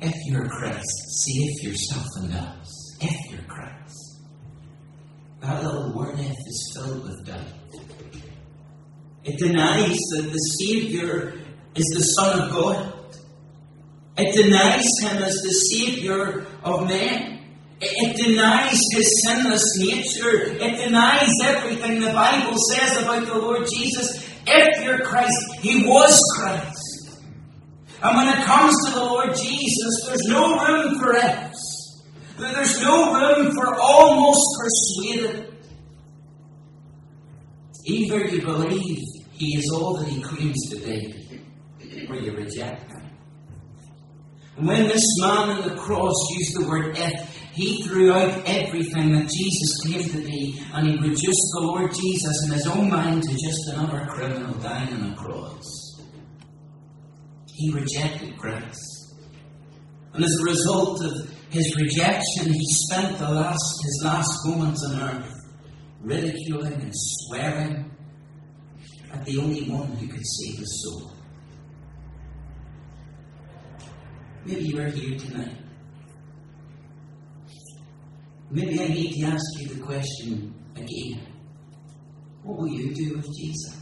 If 0.01 0.15
you're 0.27 0.49
Christ, 0.49 0.89
save 1.25 1.71
yourself 1.71 2.07
and 2.17 2.35
us. 2.35 2.97
If 3.01 3.31
you're 3.31 3.45
Christ. 3.45 4.23
That 5.41 5.63
little 5.63 5.95
word 5.95 6.19
if 6.19 6.33
is 6.33 6.73
filled 6.75 7.05
with 7.05 7.25
doubt. 7.27 7.47
It 9.23 9.39
denies 9.39 9.97
that 10.15 10.33
the 10.33 10.39
Saviour 10.39 11.35
is 11.77 11.87
the 11.95 12.03
Son 12.03 12.41
of 12.41 12.51
God. 12.51 12.93
It 14.19 14.35
denies 14.35 14.89
him 15.01 15.23
as 15.23 15.35
the 15.43 15.53
Saviour 15.53 16.45
of 16.65 16.89
men. 16.89 17.39
It 17.81 18.17
denies 18.17 18.81
his 18.93 19.25
sinless 19.25 19.79
nature. 19.79 20.55
It 20.61 20.85
denies 20.85 21.31
everything 21.45 22.01
the 22.01 22.13
Bible 22.13 22.57
says 22.73 23.01
about 23.01 23.27
the 23.27 23.39
Lord 23.39 23.65
Jesus. 23.73 24.27
If 24.47 24.85
you're 24.85 25.01
Christ, 25.01 25.61
he 25.61 25.87
was 25.87 26.21
Christ. 26.37 27.21
And 28.03 28.17
when 28.17 28.29
it 28.29 28.45
comes 28.45 28.75
to 28.87 28.93
the 28.93 29.05
Lord 29.05 29.37
Jesus, 29.37 30.07
there's 30.07 30.27
no 30.27 30.59
room 30.59 30.99
for 30.99 31.15
ifs. 31.15 32.03
There's 32.39 32.81
no 32.83 33.13
room 33.15 33.55
for 33.55 33.75
almost 33.75 34.41
persuaded. 34.59 35.55
Either 37.85 38.27
you 38.27 38.41
believe 38.43 38.99
he 39.33 39.57
is 39.59 39.71
all 39.71 39.99
that 39.99 40.09
he 40.09 40.23
claims 40.23 40.71
to 40.71 40.77
be, 40.77 41.43
or 42.09 42.17
you 42.17 42.33
reject 42.33 42.91
him. 42.91 43.11
And 44.57 44.67
when 44.67 44.89
this 44.89 45.05
man 45.21 45.51
on 45.51 45.69
the 45.69 45.77
cross 45.77 46.15
used 46.31 46.61
the 46.61 46.69
word 46.69 46.97
if, 46.97 47.30
he 47.53 47.83
threw 47.83 48.13
out 48.13 48.43
everything 48.47 49.13
that 49.13 49.29
Jesus 49.29 49.81
claimed 49.83 50.11
to 50.13 50.19
be, 50.19 50.61
and 50.73 50.87
he 50.87 50.97
reduced 50.97 51.51
the 51.55 51.63
Lord 51.63 51.93
Jesus 51.95 52.47
in 52.47 52.53
his 52.53 52.67
own 52.67 52.89
mind 52.89 53.23
to 53.23 53.31
just 53.31 53.69
another 53.69 54.07
criminal 54.09 54.55
dying 54.55 54.95
on 54.95 55.13
a 55.13 55.17
cross. 55.17 56.01
He 57.53 57.73
rejected 57.73 58.39
Christ. 58.39 59.17
And 60.15 60.25
as 60.25 60.37
a 60.41 60.45
result 60.45 61.05
of 61.05 61.31
his 61.51 61.77
rejection, 61.77 62.53
he 62.53 62.67
spent 62.89 63.19
the 63.19 63.31
last, 63.31 63.83
his 63.85 64.03
last 64.05 64.47
moments 64.47 64.85
on 64.85 65.01
earth 65.01 65.37
ridiculing 66.01 66.73
and 66.73 66.93
swearing 66.95 67.91
at 69.13 69.25
the 69.25 69.39
only 69.39 69.69
one 69.69 69.89
who 69.97 70.09
could 70.09 70.25
save 70.25 70.59
his 70.59 70.85
soul. 70.85 71.13
Maybe 74.45 74.65
you 74.65 74.81
are 74.81 74.89
here 74.89 75.19
tonight. 75.19 75.57
Maybe 78.51 78.81
I 78.81 78.89
need 78.89 79.13
to 79.21 79.27
ask 79.27 79.45
you 79.61 79.69
the 79.69 79.81
question 79.81 80.55
again. 80.75 81.27
What 82.43 82.59
will 82.59 82.69
you 82.69 82.93
do 82.95 83.17
with 83.17 83.27
Jesus? 83.37 83.77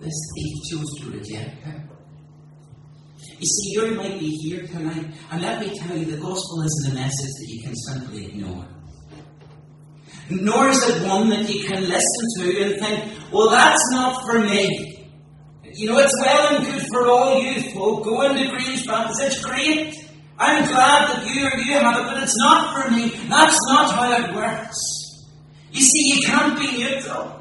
This 0.00 0.32
thief 0.34 0.56
chose 0.70 0.94
to 1.00 1.10
reject 1.10 1.64
him. 1.64 1.88
You 3.38 3.46
see, 3.46 3.72
you 3.72 3.94
might 3.94 4.18
be 4.20 4.28
here 4.28 4.66
tonight, 4.66 5.06
and 5.30 5.42
let 5.42 5.60
me 5.60 5.76
tell 5.78 5.96
you, 5.96 6.04
the 6.04 6.18
gospel 6.18 6.62
isn't 6.62 6.92
a 6.92 6.94
message 6.94 7.32
that 7.40 7.46
you 7.48 7.62
can 7.62 7.74
simply 7.74 8.26
ignore. 8.26 8.66
Nor 10.30 10.68
is 10.68 10.88
it 10.88 11.06
one 11.06 11.30
that 11.30 11.48
you 11.48 11.64
can 11.64 11.82
listen 11.82 12.26
to 12.38 12.62
and 12.62 12.80
think, 12.80 13.32
well, 13.32 13.50
that's 13.50 13.90
not 13.92 14.24
for 14.24 14.40
me. 14.40 15.08
You 15.64 15.90
know, 15.90 15.98
it's 15.98 16.14
well 16.24 16.56
and 16.56 16.64
good 16.64 16.86
for 16.92 17.08
all 17.08 17.42
you 17.42 17.60
folk. 17.72 18.04
Go 18.04 18.22
into 18.22 18.48
Grange 18.50 18.86
Baptist. 18.86 19.22
It's 19.22 19.44
great. 19.44 19.94
I'm 20.38 20.66
glad 20.66 21.08
that 21.10 21.26
you 21.26 21.46
or 21.46 21.56
you 21.58 21.72
have 21.74 21.96
it, 21.96 22.04
but 22.06 22.22
it's 22.22 22.36
not 22.38 22.74
for 22.74 22.90
me. 22.90 23.08
That's 23.28 23.58
not 23.68 23.94
how 23.94 24.12
it 24.12 24.34
works. 24.34 24.76
You 25.70 25.80
see, 25.80 26.14
you 26.14 26.26
can't 26.26 26.58
be 26.58 26.78
neutral. 26.78 27.40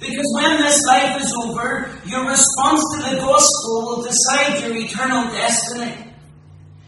Because 0.00 0.32
when 0.34 0.60
this 0.60 0.82
life 0.86 1.22
is 1.22 1.32
over, 1.44 1.90
your 2.06 2.26
response 2.26 2.82
to 2.96 3.02
the 3.10 3.16
gospel 3.20 3.82
will 3.84 4.02
decide 4.02 4.62
your 4.62 4.76
eternal 4.76 5.30
destiny. 5.32 6.12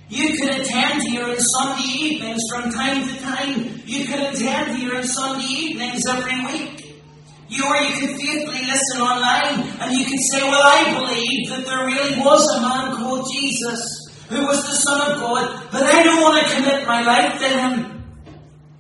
You 0.09 0.37
could 0.37 0.61
attend 0.61 1.03
here 1.03 1.25
on 1.25 1.39
Sunday 1.39 1.89
evenings 1.89 2.43
from 2.53 2.71
time 2.71 3.07
to 3.07 3.21
time. 3.21 3.83
You 3.85 4.07
could 4.07 4.21
attend 4.21 4.77
here 4.79 4.97
on 4.97 5.05
Sunday 5.05 5.47
evenings 5.47 6.03
every 6.09 6.45
week. 6.47 7.03
You 7.49 7.65
or 7.67 7.77
you 7.77 8.01
could 8.01 8.17
faithfully 8.17 8.67
listen 8.67 9.01
online 9.01 9.61
and 9.81 9.93
you 9.93 10.05
could 10.07 10.21
say, 10.33 10.43
Well, 10.43 10.63
I 10.63 10.99
believe 10.99 11.49
that 11.51 11.67
there 11.67 11.87
really 11.87 12.19
was 12.19 12.49
a 12.57 12.61
man 12.63 12.97
called 12.97 13.29
Jesus 13.33 14.04
who 14.29 14.47
was 14.47 14.65
the 14.65 14.77
Son 14.77 15.13
of 15.13 15.21
God, 15.21 15.69
but 15.71 15.83
I 15.83 16.03
don't 16.03 16.23
want 16.23 16.47
to 16.47 16.55
commit 16.55 16.87
my 16.87 17.03
life 17.03 17.41
to 17.41 17.49
him. 17.49 18.05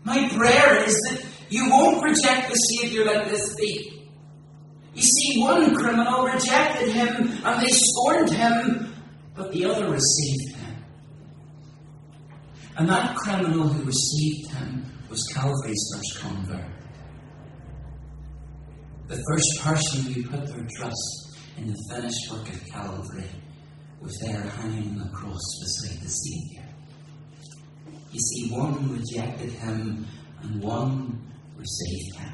My 0.04 0.28
prayer 0.28 0.84
is 0.84 0.94
that 1.08 1.24
you 1.50 1.68
won't 1.70 2.02
reject 2.02 2.50
the 2.50 2.54
Saviour 2.54 3.04
like 3.04 3.28
this 3.28 3.54
thief. 3.54 3.92
You 4.94 5.02
see, 5.02 5.40
one 5.40 5.74
criminal 5.74 6.24
rejected 6.24 6.90
him 6.90 7.32
and 7.44 7.62
they 7.62 7.70
scorned 7.70 8.30
him, 8.30 8.94
but 9.34 9.52
the 9.52 9.64
other 9.66 9.90
received 9.90 10.56
him. 10.56 10.84
And 12.76 12.88
that 12.88 13.16
criminal 13.16 13.68
who 13.68 13.84
received 13.84 14.50
him 14.50 14.84
was 15.10 15.22
Calvary's 15.32 15.90
first 15.94 16.20
convert. 16.20 16.64
The 19.08 19.22
first 19.30 19.60
person 19.60 20.12
who 20.12 20.22
put 20.28 20.46
their 20.46 20.66
trust 20.78 21.38
in 21.56 21.68
the 21.68 21.78
finished 21.90 22.30
work 22.30 22.48
of 22.48 22.66
Calvary 22.66 23.30
was 24.04 24.18
there 24.18 24.42
hanging 24.42 24.90
on 24.90 24.98
the 24.98 25.08
cross 25.08 25.40
beside 25.60 26.00
the 26.02 26.08
Saviour. 26.08 26.64
You 28.12 28.20
see, 28.20 28.50
one 28.50 28.92
rejected 28.92 29.50
him 29.50 30.06
and 30.42 30.62
one 30.62 31.20
received 31.56 32.16
him. 32.16 32.32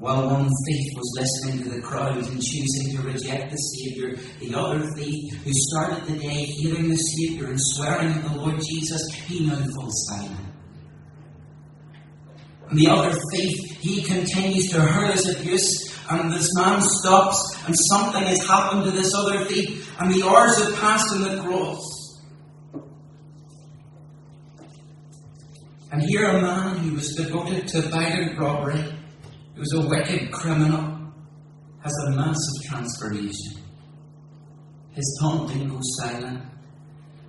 While 0.00 0.28
one 0.28 0.48
thief 0.66 0.92
was 0.96 1.18
listening 1.20 1.64
to 1.64 1.76
the 1.76 1.82
crowd 1.82 2.16
and 2.16 2.42
choosing 2.42 2.96
to 2.96 3.02
reject 3.02 3.52
the 3.52 3.56
Saviour, 3.56 4.16
the 4.40 4.58
other 4.58 4.80
thief, 4.96 5.34
who 5.44 5.50
started 5.52 6.04
the 6.06 6.18
day 6.18 6.44
hearing 6.44 6.88
the 6.88 6.96
Saviour 6.96 7.50
and 7.50 7.60
swearing 7.60 8.08
at 8.08 8.24
the 8.24 8.38
Lord 8.38 8.60
Jesus, 8.60 9.02
he 9.28 9.46
now 9.46 9.62
falls 9.76 10.06
silent. 10.08 10.40
And 12.70 12.78
the 12.78 12.88
other 12.88 13.16
thief, 13.32 13.78
he 13.80 14.02
continues 14.02 14.70
to 14.70 14.80
hurl 14.80 15.12
his 15.12 15.28
abuse, 15.28 15.90
and 16.10 16.32
this 16.32 16.48
man 16.56 16.82
stops, 16.82 17.56
and 17.66 17.74
something 17.88 18.24
has 18.24 18.44
happened 18.46 18.84
to 18.84 18.90
this 18.90 19.14
other 19.14 19.44
thief, 19.44 19.94
and 20.00 20.12
the 20.12 20.26
hours 20.26 20.62
have 20.62 20.74
passed 20.76 21.14
on 21.14 21.22
the 21.22 21.42
cross. 21.42 22.18
And 25.92 26.02
here 26.02 26.24
a 26.24 26.40
man 26.40 26.78
who 26.78 26.94
was 26.94 27.14
devoted 27.14 27.68
to 27.68 27.82
violent 27.82 28.38
robbery, 28.38 28.80
who 29.54 29.60
was 29.60 29.72
a 29.72 29.88
wicked 29.88 30.32
criminal, 30.32 31.12
has 31.82 31.94
a 32.06 32.10
massive 32.10 32.62
transformation. 32.64 33.62
His 34.92 35.18
taunting 35.22 35.68
goes 35.68 35.96
silent. 35.98 36.42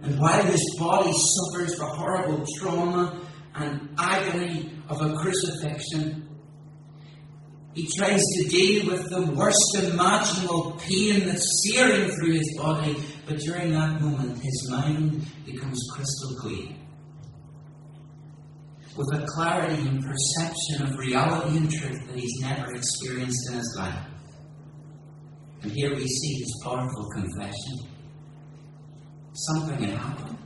And 0.01 0.19
while 0.19 0.43
his 0.43 0.75
body 0.79 1.11
suffers 1.11 1.75
the 1.77 1.85
horrible 1.85 2.45
trauma 2.57 3.21
and 3.55 3.89
agony 3.97 4.71
of 4.89 5.01
a 5.01 5.15
crucifixion, 5.15 6.27
he 7.73 7.87
tries 7.97 8.19
to 8.19 8.49
deal 8.49 8.87
with 8.87 9.09
the 9.09 9.31
worst 9.31 9.77
imaginable 9.79 10.77
pain 10.79 11.25
that's 11.25 11.63
searing 11.63 12.11
through 12.11 12.33
his 12.33 12.57
body, 12.57 12.97
but 13.25 13.37
during 13.37 13.71
that 13.71 14.01
moment 14.01 14.41
his 14.41 14.67
mind 14.69 15.25
becomes 15.45 15.79
crystal 15.93 16.35
clear. 16.39 16.75
With 18.97 19.07
a 19.13 19.25
clarity 19.25 19.87
and 19.87 20.03
perception 20.03 20.81
of 20.87 20.97
reality 20.97 21.57
and 21.57 21.71
truth 21.71 22.07
that 22.07 22.19
he's 22.19 22.41
never 22.41 22.75
experienced 22.75 23.49
in 23.49 23.57
his 23.57 23.75
life. 23.77 24.05
And 25.61 25.71
here 25.71 25.95
we 25.95 26.05
see 26.05 26.33
his 26.39 26.61
powerful 26.65 27.07
confession. 27.13 27.87
Something 29.33 29.83
had 29.85 29.97
happened. 29.97 30.40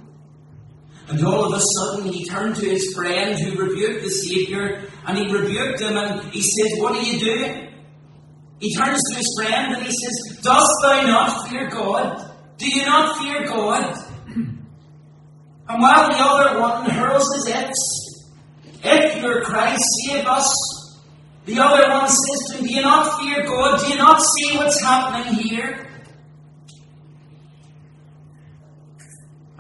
And 1.07 1.23
all 1.23 1.45
of 1.45 1.53
a 1.53 1.61
sudden 1.61 2.11
he 2.11 2.25
turned 2.25 2.55
to 2.55 2.65
his 2.65 2.93
friend 2.95 3.37
who 3.37 3.61
rebuked 3.61 4.03
the 4.03 4.09
Saviour 4.09 4.81
and 5.07 5.17
he 5.17 5.31
rebuked 5.31 5.81
him 5.81 5.97
and 5.97 6.21
he 6.31 6.41
said, 6.41 6.81
What 6.81 6.95
are 6.95 7.01
you 7.01 7.19
doing? 7.19 7.73
He 8.59 8.73
turns 8.75 9.01
to 9.09 9.17
his 9.17 9.39
friend 9.39 9.75
and 9.75 9.85
he 9.85 9.91
says, 9.91 10.39
Dost 10.41 10.71
thou 10.81 11.01
not 11.03 11.47
fear 11.47 11.69
God? 11.69 12.31
Do 12.57 12.67
you 12.67 12.85
not 12.85 13.17
fear 13.19 13.45
God? 13.45 13.95
And 15.67 15.81
while 15.81 16.09
the 16.09 16.17
other 16.17 16.59
one 16.59 16.89
hurls 16.89 17.27
his 17.35 17.47
ifs, 17.47 18.31
if 18.83 19.21
you're 19.21 19.41
Christ, 19.43 19.83
save 20.05 20.25
us. 20.25 21.01
The 21.45 21.59
other 21.59 21.89
one 21.89 22.07
says 22.07 22.51
to 22.51 22.57
him, 22.57 22.67
Do 22.67 22.73
you 22.73 22.81
not 22.81 23.19
fear 23.19 23.43
God? 23.45 23.79
Do 23.79 23.87
you 23.87 23.97
not 23.97 24.21
see 24.21 24.57
what's 24.57 24.81
happening 24.81 25.33
here? 25.33 25.87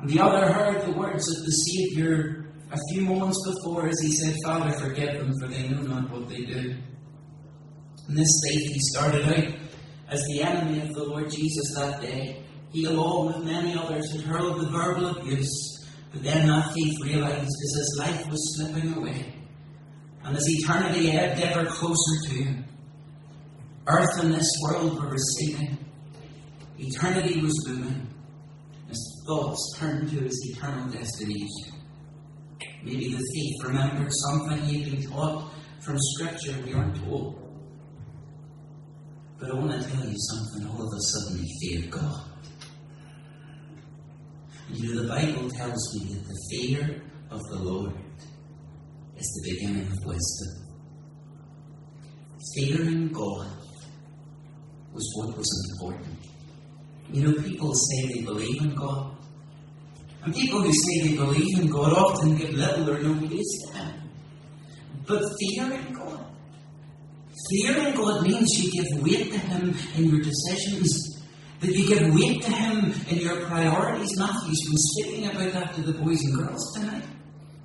The 0.03 0.19
other 0.19 0.51
heard 0.51 0.85
the 0.85 0.91
words 0.91 1.27
of 1.29 1.45
the 1.45 1.51
Saviour 1.51 2.45
a 2.71 2.77
few 2.91 3.01
moments 3.01 3.39
before 3.47 3.87
as 3.87 3.99
he 4.01 4.11
said, 4.11 4.35
Father, 4.43 4.71
forgive 4.77 5.13
them, 5.19 5.33
for 5.39 5.47
they 5.47 5.67
know 5.69 5.81
not 5.81 6.09
what 6.11 6.27
they 6.27 6.43
do. 6.43 6.75
And 8.07 8.17
this 8.17 8.41
thief, 8.43 8.71
he 8.71 8.79
started 8.79 9.25
out 9.25 9.53
as 10.09 10.21
the 10.25 10.43
enemy 10.43 10.81
of 10.81 10.93
the 10.93 11.03
Lord 11.03 11.31
Jesus 11.31 11.73
that 11.75 12.01
day. 12.01 12.43
He, 12.71 12.85
along 12.85 13.27
with 13.27 13.45
many 13.45 13.77
others, 13.77 14.11
had 14.11 14.21
hurled 14.21 14.61
the 14.61 14.69
verbal 14.69 15.17
abuse. 15.17 15.75
But 16.11 16.23
then 16.23 16.47
that 16.47 16.73
thief 16.73 16.93
realized 17.03 17.43
as 17.43 17.75
his 17.77 17.97
life 17.99 18.29
was 18.29 18.57
slipping 18.57 18.93
away, 18.93 19.33
and 20.23 20.35
as 20.35 20.45
eternity 20.47 21.11
ebbed 21.11 21.41
ever 21.41 21.65
closer 21.65 22.29
to 22.29 22.35
him, 22.35 22.65
earth 23.87 24.23
and 24.23 24.33
this 24.33 24.49
world 24.63 24.99
were 24.99 25.09
receding, 25.09 25.77
eternity 26.79 27.41
was 27.41 27.53
looming, 27.67 28.07
thoughts 29.25 29.75
turned 29.77 30.09
to 30.09 30.19
his 30.21 30.55
eternal 30.55 30.89
destination. 30.89 31.73
Maybe 32.83 33.15
the 33.15 33.23
thief 33.33 33.53
remembered 33.63 34.11
something 34.11 34.59
he 34.59 34.83
had 34.83 34.91
been 34.91 35.11
taught 35.11 35.51
from 35.81 35.97
Scripture 35.99 36.55
we 36.65 36.73
aren't 36.73 36.95
told. 37.03 37.41
But 39.39 39.51
I 39.51 39.55
want 39.55 39.71
to 39.71 39.89
tell 39.89 40.05
you 40.05 40.17
something. 40.17 40.69
All 40.69 40.81
of 40.81 40.93
a 40.93 41.01
sudden, 41.01 41.43
he 41.43 41.57
feared 41.59 41.91
God. 41.91 42.21
You 44.71 44.95
know, 44.95 45.01
the 45.03 45.07
Bible 45.07 45.49
tells 45.49 45.95
me 45.95 46.13
that 46.13 46.27
the 46.27 46.39
fear 46.51 47.01
of 47.29 47.41
the 47.49 47.59
Lord 47.59 47.93
is 49.17 49.41
the 49.43 49.53
beginning 49.53 49.87
of 49.91 50.05
wisdom. 50.05 50.65
Fearing 52.55 53.07
God 53.09 53.47
was 54.93 55.11
what 55.15 55.37
was 55.37 55.73
important. 55.73 56.17
You 57.11 57.23
know, 57.23 57.41
people 57.41 57.73
say 57.73 58.13
they 58.13 58.21
believe 58.21 58.61
in 58.61 58.75
God. 58.75 59.15
And 60.23 60.33
people 60.33 60.61
who 60.61 60.73
say 60.73 61.09
they 61.09 61.15
believe 61.15 61.59
in 61.59 61.67
God 61.67 61.93
often 61.93 62.35
give 62.35 62.51
little 62.51 62.89
or 62.89 62.99
no 62.99 63.27
place 63.27 63.61
to 63.67 63.77
Him. 63.77 63.93
But 65.05 65.21
fearing 65.39 65.93
God, 65.93 66.25
fearing 67.51 67.95
God 67.95 68.23
means 68.23 68.49
you 68.57 68.71
give 68.71 69.03
weight 69.03 69.31
to 69.31 69.37
Him 69.37 69.75
in 69.95 70.05
your 70.09 70.21
decisions, 70.21 71.23
that 71.59 71.71
you 71.71 71.87
give 71.87 72.13
weight 72.13 72.41
to 72.41 72.51
Him 72.51 72.93
in 73.09 73.17
your 73.19 73.45
priorities. 73.45 74.17
Matthew's 74.17 74.63
been 74.67 74.77
speaking 74.77 75.29
about 75.29 75.53
that 75.53 75.75
to 75.75 75.81
the 75.81 75.93
boys 75.93 76.21
and 76.21 76.35
girls 76.35 76.73
tonight. 76.73 77.03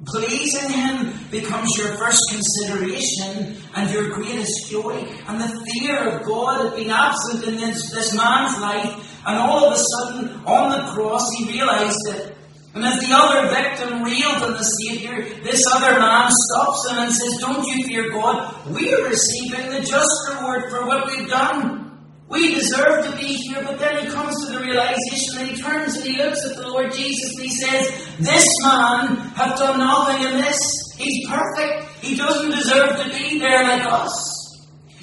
Pleasing 0.06 0.70
Him 0.70 1.12
becomes 1.30 1.76
your 1.78 1.96
first 1.96 2.20
consideration 2.30 3.56
and 3.74 3.90
your 3.90 4.10
greatest 4.10 4.70
joy. 4.70 4.96
And 5.28 5.40
the 5.40 5.66
fear 5.72 6.08
of 6.08 6.26
God 6.26 6.66
had 6.66 6.76
been 6.76 6.90
absent 6.90 7.44
in 7.44 7.56
this, 7.56 7.90
this 7.90 8.14
man's 8.14 8.58
life, 8.60 9.09
and 9.26 9.38
all 9.38 9.66
of 9.66 9.72
a 9.72 9.78
sudden, 9.78 10.44
on 10.46 10.70
the 10.70 10.92
cross, 10.92 11.28
he 11.36 11.48
realized 11.48 11.98
it. 12.08 12.36
And 12.74 12.84
as 12.84 13.00
the 13.00 13.12
other 13.12 13.48
victim 13.48 14.04
reeled 14.04 14.42
on 14.42 14.52
the 14.52 14.62
Saviour, 14.62 15.22
this 15.42 15.64
other 15.74 15.98
man 15.98 16.30
stops 16.30 16.88
him 16.88 16.98
and 16.98 17.12
says, 17.12 17.38
Don't 17.40 17.66
you 17.66 17.84
fear 17.84 18.10
God? 18.10 18.66
We're 18.66 19.08
receiving 19.08 19.70
the 19.70 19.80
just 19.80 20.10
reward 20.30 20.70
for 20.70 20.86
what 20.86 21.06
we've 21.06 21.28
done. 21.28 21.80
We 22.28 22.54
deserve 22.54 23.06
to 23.06 23.16
be 23.16 23.34
here, 23.34 23.64
but 23.64 23.80
then 23.80 24.04
he 24.04 24.12
comes 24.12 24.46
to 24.46 24.52
the 24.52 24.60
realization 24.60 25.38
and 25.38 25.48
he 25.50 25.60
turns 25.60 25.96
and 25.96 26.06
he 26.06 26.16
looks 26.16 26.46
at 26.46 26.56
the 26.56 26.68
Lord 26.68 26.92
Jesus 26.92 27.34
and 27.34 27.42
he 27.42 27.50
says, 27.50 27.90
This 28.20 28.46
man 28.62 29.16
hath 29.34 29.58
done 29.58 29.80
nothing 29.80 30.24
amiss. 30.26 30.60
He's 30.96 31.28
perfect. 31.28 31.90
He 32.04 32.14
doesn't 32.14 32.52
deserve 32.52 32.96
to 33.02 33.10
be 33.10 33.40
there 33.40 33.64
like 33.64 33.84
us. 33.84 34.29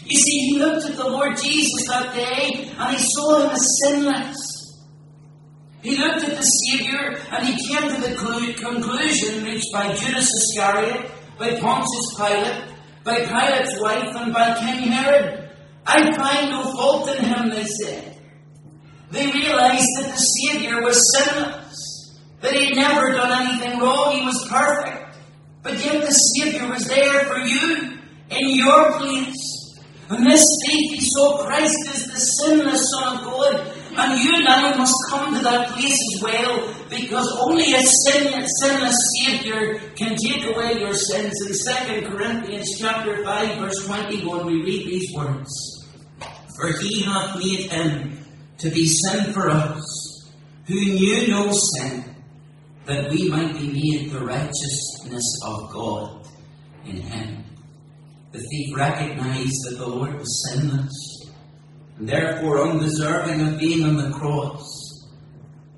You 0.09 0.17
see, 0.17 0.39
he 0.47 0.59
looked 0.59 0.85
at 0.85 0.95
the 0.95 1.09
Lord 1.09 1.35
Jesus 1.35 1.87
that 1.89 2.15
day 2.15 2.71
and 2.77 2.97
he 2.97 3.03
saw 3.15 3.41
him 3.41 3.49
as 3.49 3.67
sinless. 3.83 4.57
He 5.83 5.97
looked 5.97 6.23
at 6.23 6.37
the 6.37 6.41
Saviour 6.41 7.17
and 7.31 7.45
he 7.45 7.67
came 7.67 7.89
to 7.89 8.01
the 8.01 8.15
conclusion 8.57 9.43
reached 9.43 9.71
by 9.73 9.93
Judas 9.93 10.29
Iscariot, 10.33 11.11
by 11.37 11.59
Pontius 11.59 12.15
Pilate, 12.15 12.63
by 13.03 13.25
Pilate's 13.25 13.81
wife, 13.81 14.15
and 14.15 14.33
by 14.33 14.57
King 14.59 14.91
Herod. 14.91 15.49
I 15.85 16.15
find 16.15 16.51
no 16.51 16.63
fault 16.71 17.09
in 17.09 17.25
him, 17.25 17.49
they 17.49 17.65
said. 17.65 18.17
They 19.11 19.29
realized 19.31 19.87
that 19.99 20.11
the 20.11 20.17
Saviour 20.17 20.83
was 20.83 21.01
sinless, 21.15 22.19
that 22.41 22.53
he 22.53 22.65
had 22.65 22.75
never 22.75 23.11
done 23.11 23.47
anything 23.47 23.79
wrong, 23.79 24.15
he 24.15 24.25
was 24.25 24.47
perfect. 24.49 25.17
But 25.63 25.83
yet 25.83 26.01
the 26.01 26.11
Saviour 26.11 26.69
was 26.69 26.85
there 26.87 27.25
for 27.25 27.39
you, 27.39 27.99
in 28.29 28.55
your 28.55 28.97
place. 28.99 29.56
And 30.09 30.25
this 30.25 30.45
thief, 30.65 30.99
he 30.99 31.01
saw 31.01 31.45
Christ 31.45 31.75
as 31.93 32.07
the 32.07 32.19
sinless 32.19 32.81
Son 32.91 33.17
of 33.17 33.23
God, 33.25 33.73
and 33.97 34.19
you 34.23 34.43
now 34.43 34.77
must 34.77 34.95
come 35.09 35.35
to 35.35 35.41
that 35.43 35.69
place 35.69 35.97
as 36.15 36.21
well, 36.21 36.73
because 36.89 37.27
only 37.41 37.73
a 37.73 37.81
sin, 37.81 38.45
sinless 38.61 38.95
Saviour 39.19 39.79
can 39.95 40.15
take 40.15 40.45
away 40.45 40.79
your 40.79 40.93
sins. 40.93 41.33
In 41.41 42.01
2 42.01 42.07
Corinthians 42.07 42.79
chapter 42.79 43.23
5, 43.23 43.57
verse 43.57 43.85
21, 43.85 44.45
we 44.45 44.61
read 44.61 44.87
these 44.87 45.13
words. 45.13 45.85
For 46.57 46.71
he 46.79 47.01
hath 47.03 47.37
made 47.37 47.69
him 47.69 48.25
to 48.59 48.69
be 48.69 48.87
sin 48.87 49.33
for 49.33 49.49
us, 49.49 50.31
who 50.67 50.75
knew 50.75 51.27
no 51.27 51.51
sin, 51.51 52.15
that 52.85 53.11
we 53.11 53.29
might 53.29 53.53
be 53.59 53.67
made 53.67 54.11
the 54.11 54.19
righteousness 54.19 55.39
of 55.43 55.71
God 55.73 56.27
in 56.85 57.01
him. 57.01 57.43
The 58.31 58.39
thief 58.39 58.75
recognized 58.75 59.55
that 59.69 59.77
the 59.77 59.87
Lord 59.87 60.13
was 60.17 60.49
sinless 60.49 61.17
and 61.97 62.07
therefore 62.07 62.67
undeserving 62.67 63.41
of 63.41 63.59
being 63.59 63.83
on 63.83 63.97
the 63.97 64.11
cross. 64.11 65.07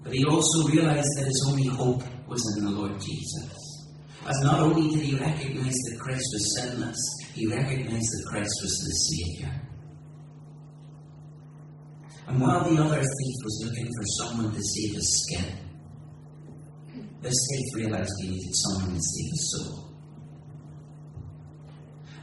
But 0.03 0.13
he 0.13 0.25
also 0.25 0.67
realized 0.67 1.07
that 1.17 1.25
his 1.25 1.45
only 1.47 1.67
hope 1.67 2.03
was 2.27 2.41
in 2.57 2.65
the 2.65 2.71
Lord 2.71 2.99
Jesus. 2.99 3.87
As 4.27 4.35
not 4.41 4.59
only 4.59 4.89
did 4.89 5.05
he 5.05 5.15
recognize 5.15 5.73
that 5.73 5.99
Christ 5.99 6.25
was 6.33 6.57
sinless, 6.59 6.99
he 7.33 7.47
recognized 7.47 8.11
that 8.11 8.25
Christ 8.29 8.53
was 8.61 8.77
the 8.79 8.91
Saviour. 8.91 9.61
And 12.27 12.41
while 12.41 12.63
the 12.63 12.81
other 12.81 12.99
thief 12.99 13.35
was 13.43 13.63
looking 13.65 13.87
for 13.87 14.05
someone 14.05 14.53
to 14.53 14.61
save 14.61 14.95
his 14.95 15.25
skin, 15.25 15.55
this 17.21 17.33
thief 17.49 17.75
realized 17.75 18.11
he 18.21 18.29
needed 18.29 18.53
someone 18.53 18.95
to 18.95 19.01
save 19.01 19.31
his 19.31 19.51
soul. 19.51 19.88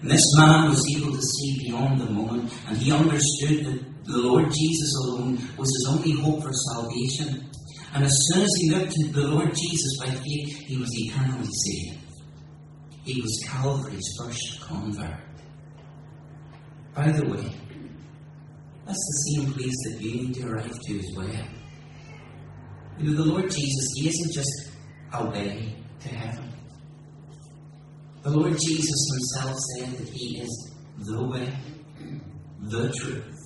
And 0.02 0.10
this 0.10 0.24
man 0.36 0.68
was 0.70 0.84
able 0.96 1.12
to 1.12 1.22
see 1.22 1.68
beyond 1.68 2.00
the 2.00 2.10
moment, 2.10 2.52
and 2.68 2.76
he 2.76 2.92
understood 2.92 3.66
that 3.66 4.04
the 4.04 4.18
Lord 4.18 4.52
Jesus 4.52 4.94
alone 5.04 5.38
was 5.56 5.68
his 5.68 5.86
only 5.90 6.12
hope 6.12 6.42
for 6.42 6.52
salvation. 6.74 7.48
And 7.94 8.04
as 8.04 8.12
soon 8.28 8.42
as 8.42 8.50
he 8.60 8.70
looked 8.70 8.92
to 8.92 9.12
the 9.12 9.28
Lord 9.28 9.54
Jesus 9.54 9.98
by 9.98 10.10
faith, 10.10 10.58
he 10.66 10.76
was 10.76 10.90
eternally 10.92 11.48
saved. 11.50 11.98
He 13.04 13.20
was 13.20 13.44
Calvary's 13.46 14.16
first 14.18 14.60
convert. 14.60 15.20
By 16.94 17.12
the 17.12 17.28
way, 17.28 17.52
that's 18.84 18.98
the 18.98 19.34
same 19.34 19.52
place 19.52 19.74
that 19.84 20.00
you 20.00 20.14
need 20.22 20.34
to 20.34 20.48
arrive 20.48 20.78
to 20.78 20.98
as 20.98 21.16
well. 21.16 21.28
You 22.98 23.10
know, 23.10 23.24
the 23.24 23.30
Lord 23.30 23.50
Jesus, 23.50 23.92
He 23.96 24.08
isn't 24.08 24.32
just 24.32 24.70
a 25.12 25.24
way 25.28 25.76
to 26.00 26.08
heaven. 26.08 26.55
The 28.26 28.32
Lord 28.32 28.56
Jesus 28.58 29.08
himself 29.12 29.56
said 29.56 29.98
that 29.98 30.08
he 30.08 30.40
is 30.40 30.72
the 30.98 31.24
way, 31.28 31.48
the 32.60 32.92
truth, 32.98 33.38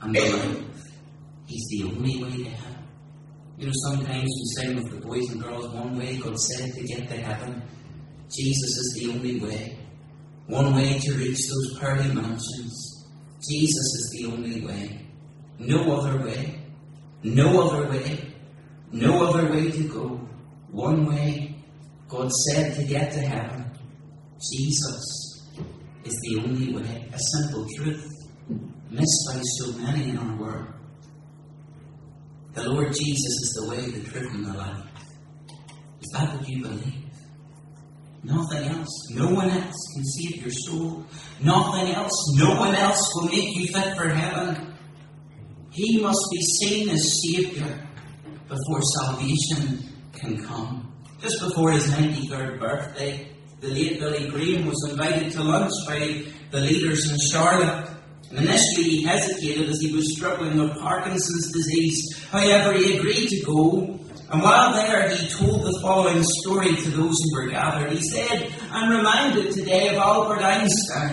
and 0.00 0.14
the 0.14 0.20
life. 0.20 0.84
He's 1.44 1.66
the 1.68 1.84
only 1.84 2.24
way 2.24 2.44
to 2.44 2.44
heaven. 2.48 2.84
You 3.58 3.66
know, 3.66 3.72
sometimes 3.84 4.24
we 4.24 4.44
sing 4.56 4.76
with 4.76 4.90
the 4.90 5.06
boys 5.06 5.30
and 5.30 5.42
girls 5.42 5.68
one 5.68 5.98
way, 5.98 6.16
God 6.16 6.40
said 6.40 6.72
to 6.76 6.82
get 6.84 7.10
to 7.10 7.16
heaven. 7.18 7.62
Jesus 8.34 8.70
is 8.78 8.96
the 9.00 9.10
only 9.12 9.38
way. 9.38 9.78
One 10.46 10.74
way 10.74 10.98
to 10.98 11.12
reach 11.16 11.46
those 11.50 11.78
pearly 11.78 12.14
mansions. 12.14 13.06
Jesus 13.46 13.86
is 14.00 14.16
the 14.16 14.32
only 14.32 14.64
way. 14.64 15.06
No 15.58 15.98
other 15.98 16.24
way. 16.24 16.58
No 17.22 17.68
other 17.68 17.86
way. 17.90 18.32
No 18.92 19.28
other 19.28 19.52
way 19.52 19.70
to 19.70 19.88
go. 19.88 20.26
One 20.70 21.04
way. 21.04 21.54
God 22.08 22.32
said 22.32 22.74
to 22.76 22.84
get 22.84 23.12
to 23.12 23.20
heaven. 23.20 23.59
Jesus 24.40 25.48
is 26.04 26.14
the 26.22 26.40
only 26.42 26.74
way. 26.74 27.08
A 27.12 27.18
simple 27.18 27.66
truth 27.76 28.06
missed 28.90 29.28
by 29.28 29.40
so 29.42 29.72
many 29.72 30.10
in 30.10 30.18
our 30.18 30.36
world. 30.36 30.66
The 32.54 32.68
Lord 32.68 32.88
Jesus 32.88 33.34
is 33.44 33.58
the 33.60 33.70
way, 33.70 33.90
the 33.90 34.10
truth, 34.10 34.34
and 34.34 34.46
the 34.46 34.54
life. 34.54 34.86
Is 36.00 36.10
that 36.14 36.34
what 36.34 36.48
you 36.48 36.62
believe? 36.62 37.04
Nothing 38.22 38.64
else. 38.64 39.10
No 39.10 39.28
one 39.28 39.50
else 39.50 39.86
can 39.94 40.04
save 40.04 40.42
your 40.42 40.50
soul. 40.50 41.04
Nothing 41.40 41.94
else. 41.94 42.34
No 42.36 42.54
one 42.58 42.74
else 42.74 43.00
will 43.14 43.28
make 43.28 43.56
you 43.56 43.66
fit 43.68 43.96
for 43.96 44.08
heaven. 44.08 44.74
He 45.70 46.02
must 46.02 46.20
be 46.32 46.40
seen 46.40 46.88
as 46.90 47.22
Saviour 47.22 47.78
before 48.48 48.80
salvation 48.98 49.78
can 50.12 50.42
come. 50.44 50.92
Just 51.20 51.40
before 51.40 51.72
his 51.72 51.86
93rd 51.86 52.58
birthday, 52.58 53.28
the 53.60 53.68
late 53.68 54.00
Billy 54.00 54.28
Graham 54.28 54.66
was 54.66 54.88
invited 54.90 55.32
to 55.32 55.42
lunch 55.42 55.72
by 55.86 56.24
the 56.50 56.60
leaders 56.60 57.10
in 57.10 57.18
Charlotte. 57.30 57.90
Initially 58.30 58.84
he 58.84 59.02
hesitated 59.02 59.68
as 59.68 59.80
he 59.80 59.94
was 59.94 60.16
struggling 60.16 60.56
with 60.58 60.78
Parkinson's 60.78 61.52
disease. 61.52 62.24
However, 62.30 62.72
he 62.72 62.96
agreed 62.96 63.28
to 63.28 63.44
go. 63.44 63.98
And 64.32 64.42
while 64.42 64.72
there, 64.72 65.08
he 65.10 65.28
told 65.28 65.62
the 65.62 65.78
following 65.82 66.22
story 66.22 66.74
to 66.74 66.90
those 66.90 67.16
who 67.20 67.34
were 67.34 67.50
gathered. 67.50 67.92
He 67.92 68.00
said, 68.00 68.50
I'm 68.70 68.96
reminded 68.96 69.52
today 69.52 69.88
of 69.88 69.96
Albert 69.96 70.40
Einstein, 70.40 71.12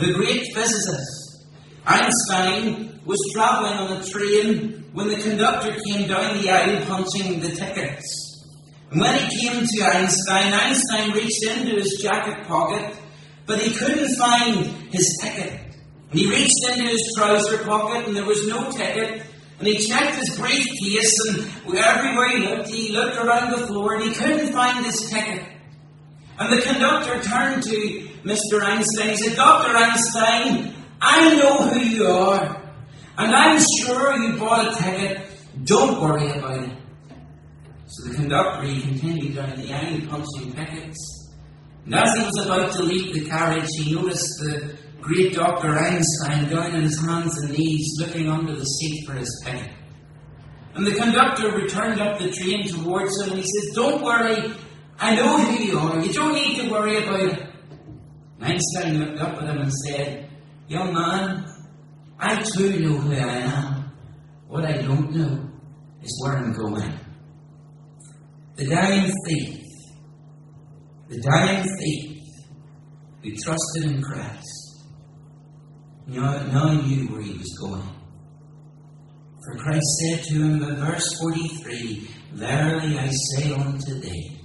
the 0.00 0.12
great 0.14 0.54
physicist. 0.54 1.46
Einstein 1.86 3.00
was 3.06 3.18
travelling 3.32 3.78
on 3.78 4.02
a 4.02 4.04
train 4.04 4.90
when 4.92 5.08
the 5.08 5.16
conductor 5.16 5.74
came 5.86 6.08
down 6.08 6.42
the 6.42 6.50
aisle 6.50 6.84
punching 6.84 7.40
the 7.40 7.50
tickets. 7.50 8.27
When 8.90 9.14
he 9.18 9.48
came 9.48 9.64
to 9.66 9.84
Einstein, 9.84 10.54
Einstein 10.54 11.12
reached 11.12 11.44
into 11.44 11.76
his 11.76 12.00
jacket 12.02 12.46
pocket, 12.46 12.96
but 13.44 13.60
he 13.60 13.74
couldn't 13.74 14.14
find 14.16 14.64
his 14.90 15.18
ticket. 15.20 15.60
And 16.10 16.18
he 16.18 16.30
reached 16.30 16.66
into 16.70 16.84
his 16.84 17.14
trouser 17.16 17.58
pocket, 17.64 18.06
and 18.06 18.16
there 18.16 18.24
was 18.24 18.46
no 18.46 18.70
ticket. 18.70 19.22
And 19.58 19.66
he 19.66 19.76
checked 19.76 20.14
his 20.16 20.38
briefcase, 20.38 21.18
and 21.28 21.76
everywhere 21.76 22.28
he 22.30 22.46
looked, 22.46 22.68
he 22.68 22.92
looked 22.92 23.16
around 23.16 23.50
the 23.50 23.66
floor, 23.66 23.94
and 23.96 24.04
he 24.04 24.14
couldn't 24.14 24.52
find 24.52 24.86
his 24.86 25.10
ticket. 25.10 25.44
And 26.38 26.56
the 26.56 26.62
conductor 26.62 27.20
turned 27.22 27.64
to 27.64 28.08
Mr. 28.24 28.62
Einstein. 28.62 29.10
He 29.10 29.16
said, 29.16 29.36
Dr. 29.36 29.76
Einstein, 29.76 30.74
I 31.00 31.34
know 31.34 31.68
who 31.68 31.80
you 31.80 32.06
are, 32.06 32.62
and 33.18 33.34
I'm 33.34 33.60
sure 33.80 34.16
you 34.22 34.38
bought 34.38 34.72
a 34.72 34.82
ticket. 34.82 35.28
Don't 35.64 36.00
worry 36.00 36.30
about 36.30 36.62
it. 36.62 36.70
So 37.90 38.10
the 38.10 38.16
conductor, 38.16 38.66
he 38.66 38.82
continued 38.82 39.34
down 39.34 39.56
the 39.56 39.72
aisle 39.72 40.00
punching 40.10 40.52
tickets. 40.52 41.32
And 41.86 41.94
as 41.94 42.14
he 42.18 42.22
was 42.22 42.44
about 42.44 42.72
to 42.74 42.82
leave 42.82 43.14
the 43.14 43.24
carriage, 43.30 43.68
he 43.78 43.94
noticed 43.94 44.28
the 44.40 44.76
great 45.00 45.32
Dr. 45.32 45.70
Einstein 45.70 46.50
down 46.50 46.74
on 46.74 46.82
his 46.82 47.00
hands 47.00 47.32
and 47.38 47.52
knees 47.52 47.96
looking 47.98 48.28
under 48.28 48.54
the 48.54 48.64
seat 48.64 49.06
for 49.06 49.14
his 49.14 49.42
ticket. 49.42 49.70
And 50.74 50.86
the 50.86 50.96
conductor 50.96 51.50
returned 51.50 51.98
up 51.98 52.18
the 52.18 52.30
train 52.30 52.68
towards 52.68 53.18
him 53.22 53.30
and 53.30 53.38
he 53.38 53.42
says, 53.42 53.74
Don't 53.74 54.02
worry, 54.02 54.52
I 54.98 55.14
know 55.14 55.38
who 55.38 55.64
you 55.64 55.78
are. 55.78 55.98
You 55.98 56.12
don't 56.12 56.34
need 56.34 56.60
to 56.60 56.70
worry 56.70 57.02
about 57.02 57.20
it. 57.20 57.40
And 58.38 58.52
Einstein 58.52 58.98
looked 58.98 59.18
up 59.18 59.42
at 59.42 59.48
him 59.48 59.62
and 59.62 59.72
said, 59.72 60.30
Young 60.68 60.92
man, 60.92 61.46
I 62.18 62.42
too 62.42 62.80
know 62.80 62.98
who 62.98 63.14
I 63.14 63.38
am. 63.38 63.92
What 64.46 64.66
I 64.66 64.82
don't 64.82 65.10
know 65.10 65.50
is 66.02 66.22
where 66.22 66.36
I'm 66.36 66.52
going. 66.52 67.07
The 68.58 68.66
dying 68.66 69.12
thief, 69.24 69.60
the 71.08 71.20
dying 71.20 71.64
thief 71.78 72.22
who 73.22 73.30
trusted 73.36 73.84
in 73.84 74.02
Christ, 74.02 74.82
now, 76.08 76.44
now 76.48 76.72
knew 76.72 77.06
where 77.06 77.22
he 77.22 77.34
was 77.34 77.56
going. 77.60 77.88
For 79.44 79.58
Christ 79.58 79.86
said 80.00 80.24
to 80.24 80.34
him 80.34 80.62
in 80.64 80.74
verse 80.74 81.20
43, 81.20 82.08
Verily 82.32 82.98
I 82.98 83.08
say 83.10 83.52
unto 83.54 84.00
thee, 84.00 84.40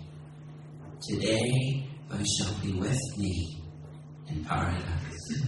Today 1.09 1.87
thou 2.07 2.17
shalt 2.17 2.61
be 2.61 2.71
with 2.73 3.17
me 3.17 3.63
in 4.29 4.45
paradise. 4.45 5.41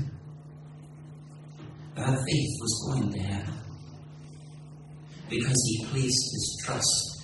That 1.96 2.18
thief 2.28 2.50
was 2.60 2.92
going 2.92 3.14
to 3.14 3.20
heaven 3.20 3.54
because 5.30 5.64
he 5.70 5.86
placed 5.86 6.04
his 6.34 6.64
trust 6.66 7.15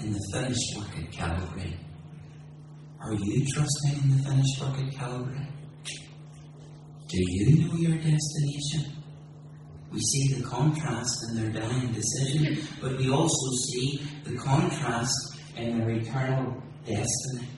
in 0.00 0.12
the 0.12 0.20
finished 0.32 0.76
work 0.76 0.88
at 0.98 1.12
Calvary. 1.12 1.76
Are 3.00 3.14
you 3.14 3.46
trusting 3.52 4.02
in 4.02 4.16
the 4.16 4.22
finished 4.28 4.60
work 4.60 4.78
at 4.78 4.92
Calvary? 4.92 5.46
Do 7.08 7.18
you 7.18 7.66
know 7.66 7.74
your 7.76 7.96
destination? 7.96 8.96
We 9.92 10.00
see 10.00 10.34
the 10.34 10.46
contrast 10.46 11.16
in 11.28 11.36
their 11.36 11.50
dying 11.50 11.92
decision, 11.92 12.64
but 12.80 12.96
we 12.98 13.10
also 13.10 13.50
see 13.72 14.00
the 14.24 14.36
contrast 14.36 15.38
in 15.56 15.78
their 15.78 15.90
eternal 15.90 16.62
destiny. 16.86 17.48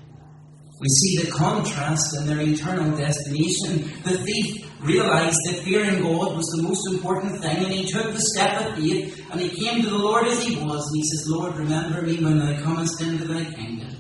We 0.82 0.88
see 0.88 1.18
the 1.18 1.30
contrast 1.30 2.16
in 2.18 2.26
their 2.26 2.40
eternal 2.40 2.96
destination. 2.98 3.88
The 4.02 4.18
thief 4.18 4.68
realized 4.80 5.38
that 5.46 5.62
fearing 5.64 6.02
God 6.02 6.36
was 6.36 6.46
the 6.56 6.64
most 6.64 6.92
important 6.92 7.40
thing, 7.40 7.56
and 7.58 7.72
he 7.72 7.86
took 7.86 8.12
the 8.12 8.20
step 8.20 8.66
of 8.66 8.74
faith, 8.74 9.24
and 9.30 9.40
he 9.40 9.48
came 9.48 9.82
to 9.82 9.88
the 9.90 9.96
Lord 9.96 10.26
as 10.26 10.42
he 10.42 10.56
was, 10.56 10.84
and 10.84 10.96
he 10.96 11.04
says, 11.04 11.26
Lord, 11.28 11.54
remember 11.54 12.02
me 12.02 12.16
when 12.20 12.40
thou 12.40 12.60
comest 12.62 13.00
into 13.00 13.26
thy 13.26 13.44
kingdom. 13.44 13.94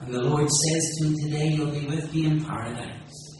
And 0.00 0.14
the 0.14 0.22
Lord 0.22 0.48
says 0.48 0.96
to 0.96 1.06
him, 1.06 1.14
Today 1.22 1.48
you'll 1.48 1.70
be 1.70 1.86
with 1.86 2.14
me 2.14 2.24
in 2.24 2.42
paradise. 2.42 3.36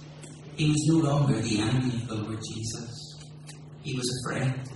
He 0.55 0.69
was 0.69 0.85
no 0.89 1.11
longer 1.11 1.41
the 1.41 1.61
enemy 1.63 1.95
of 2.03 2.09
the 2.09 2.15
Lord 2.17 2.41
Jesus. 2.55 3.25
He 3.81 3.95
was 3.95 4.05
a 4.05 4.29
friend. 4.29 4.69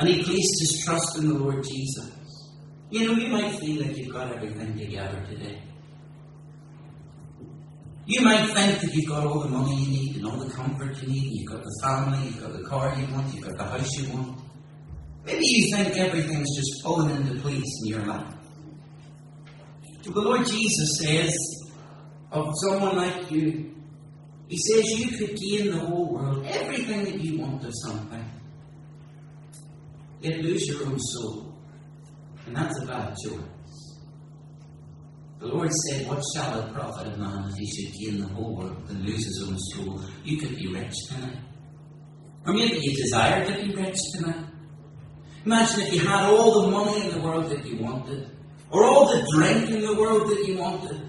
And 0.00 0.08
he 0.08 0.24
placed 0.24 0.60
his 0.60 0.82
trust 0.84 1.18
in 1.18 1.28
the 1.28 1.34
Lord 1.34 1.62
Jesus. 1.62 2.17
You 2.90 3.06
know, 3.06 3.14
you 3.14 3.28
might 3.28 3.58
feel 3.58 3.82
like 3.82 3.96
you've 3.96 4.12
got 4.12 4.34
everything 4.34 4.78
together 4.78 5.24
today. 5.28 5.60
You 8.06 8.22
might 8.22 8.46
think 8.46 8.80
that 8.80 8.94
you've 8.94 9.08
got 9.08 9.26
all 9.26 9.40
the 9.40 9.50
money 9.50 9.76
you 9.76 9.90
need 9.90 10.16
and 10.16 10.26
all 10.26 10.38
the 10.38 10.50
comfort 10.50 10.96
you 11.02 11.08
need, 11.08 11.30
you've 11.34 11.50
got 11.50 11.62
the 11.62 11.80
family, 11.82 12.24
you've 12.24 12.40
got 12.40 12.54
the 12.54 12.64
car 12.66 12.96
you 12.98 13.06
want, 13.12 13.34
you've 13.34 13.44
got 13.44 13.58
the 13.58 13.64
house 13.64 13.92
you 13.98 14.10
want. 14.14 14.40
Maybe 15.26 15.42
you 15.44 15.76
think 15.76 15.94
everything's 15.98 16.56
just 16.56 16.82
falling 16.82 17.10
into 17.10 17.38
place 17.42 17.70
in 17.82 17.88
your 17.88 18.06
life. 18.06 18.34
But 20.04 20.14
the 20.14 20.20
Lord 20.22 20.46
Jesus 20.46 21.00
says 21.02 21.36
of 22.32 22.50
someone 22.66 22.96
like 22.96 23.30
you, 23.30 23.74
He 24.48 24.56
says 24.56 24.98
you 24.98 25.18
could 25.18 25.36
gain 25.36 25.72
the 25.72 25.78
whole 25.78 26.10
world, 26.10 26.46
everything 26.46 27.04
that 27.04 27.20
you 27.20 27.40
want 27.40 27.62
of 27.62 27.74
something, 27.84 28.24
yet 30.22 30.38
lose 30.38 30.66
your 30.66 30.86
own 30.86 30.98
soul. 30.98 31.47
And 32.48 32.56
that's 32.56 32.82
about 32.82 33.14
choice. 33.22 33.98
The 35.38 35.48
Lord 35.48 35.70
said, 35.70 36.08
What 36.08 36.22
shall 36.34 36.60
it 36.60 36.72
profit 36.72 37.12
a 37.12 37.16
man 37.18 37.44
if 37.50 37.56
he 37.56 37.66
should 37.66 37.94
gain 37.94 38.20
the 38.22 38.28
whole 38.28 38.56
world 38.56 38.82
and 38.88 39.04
lose 39.04 39.22
his 39.22 39.46
own 39.46 39.58
soul? 39.58 40.00
You 40.24 40.38
could 40.38 40.56
be 40.56 40.66
rich 40.72 40.94
tonight. 41.10 41.36
Or 42.46 42.54
maybe 42.54 42.78
you 42.80 42.96
desire 42.96 43.44
to 43.44 43.66
be 43.66 43.74
rich 43.74 43.98
tonight. 44.14 44.46
Imagine 45.44 45.80
if 45.82 45.92
you 45.92 46.00
had 46.08 46.24
all 46.24 46.62
the 46.62 46.70
money 46.70 47.04
in 47.04 47.16
the 47.16 47.20
world 47.20 47.50
that 47.50 47.66
you 47.66 47.76
wanted, 47.76 48.30
or 48.70 48.84
all 48.86 49.06
the 49.06 49.30
drink 49.36 49.68
in 49.68 49.82
the 49.82 50.00
world 50.00 50.30
that 50.30 50.46
you 50.46 50.56
wanted, 50.56 51.02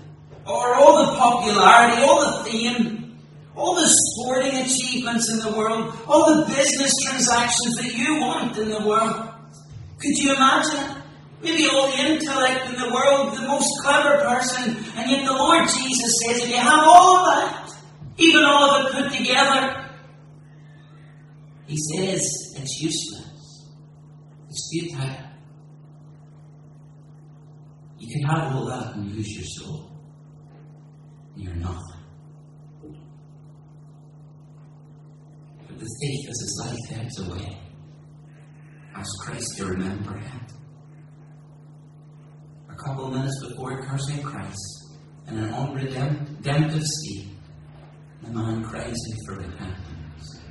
or 0.45 0.75
all 0.75 1.05
the 1.05 1.17
popularity, 1.17 2.01
all 2.01 2.43
the 2.43 2.49
fame, 2.49 3.17
all 3.55 3.75
the 3.75 3.87
sporting 3.87 4.57
achievements 4.57 5.31
in 5.31 5.39
the 5.39 5.57
world, 5.57 5.97
all 6.05 6.35
the 6.35 6.53
business 6.53 6.93
transactions 7.05 7.77
that 7.77 7.95
you 7.95 8.19
want 8.19 8.57
in 8.57 8.69
the 8.69 8.85
world. 8.85 9.29
Could 9.99 10.17
you 10.17 10.35
imagine 10.35 10.75
it? 10.75 10.99
Maybe 11.41 11.67
all 11.67 11.89
the 11.89 11.97
intellect 11.97 12.69
in 12.69 12.75
the 12.79 12.93
world, 12.93 13.35
the 13.37 13.47
most 13.47 13.69
clever 13.81 14.17
person, 14.23 14.75
and 14.95 15.09
yet 15.09 15.25
the 15.25 15.33
Lord 15.33 15.67
Jesus 15.67 16.11
says, 16.25 16.43
if 16.43 16.49
you 16.49 16.57
have 16.57 16.83
all 16.85 17.17
of 17.17 17.25
that, 17.25 17.71
even 18.17 18.43
all 18.43 18.71
of 18.71 18.85
it 18.85 18.91
put 18.93 19.17
together, 19.17 19.89
He 21.67 21.77
says 21.77 22.19
it's 22.57 22.81
useless. 22.81 23.67
It's 24.49 24.69
futile. 24.71 25.29
You 27.99 28.13
can 28.13 28.23
have 28.29 28.55
all 28.55 28.65
that 28.65 28.95
and 28.95 29.15
lose 29.15 29.29
your 29.35 29.45
soul. 29.45 29.91
you're 31.35 31.53
nothing. 31.55 32.03
But 35.67 35.79
the 35.79 35.85
thief, 36.01 36.29
as 36.29 36.39
his 36.41 36.61
life 36.65 36.99
ebbs 36.99 37.19
away, 37.19 37.57
asks 38.95 39.15
Christ 39.21 39.57
to 39.57 39.65
remember 39.67 40.17
him. 40.17 40.58
Couple 42.85 43.11
minutes 43.11 43.45
before 43.45 43.81
cursing 43.81 44.23
Christ, 44.23 44.93
and 45.27 45.37
in 45.37 45.43
an 45.43 45.53
unredemptive 45.53 46.81
state, 46.81 47.27
the 48.23 48.31
man 48.31 48.63
cries 48.63 48.87
out 48.87 49.17
for 49.25 49.35
repentance. 49.35 50.41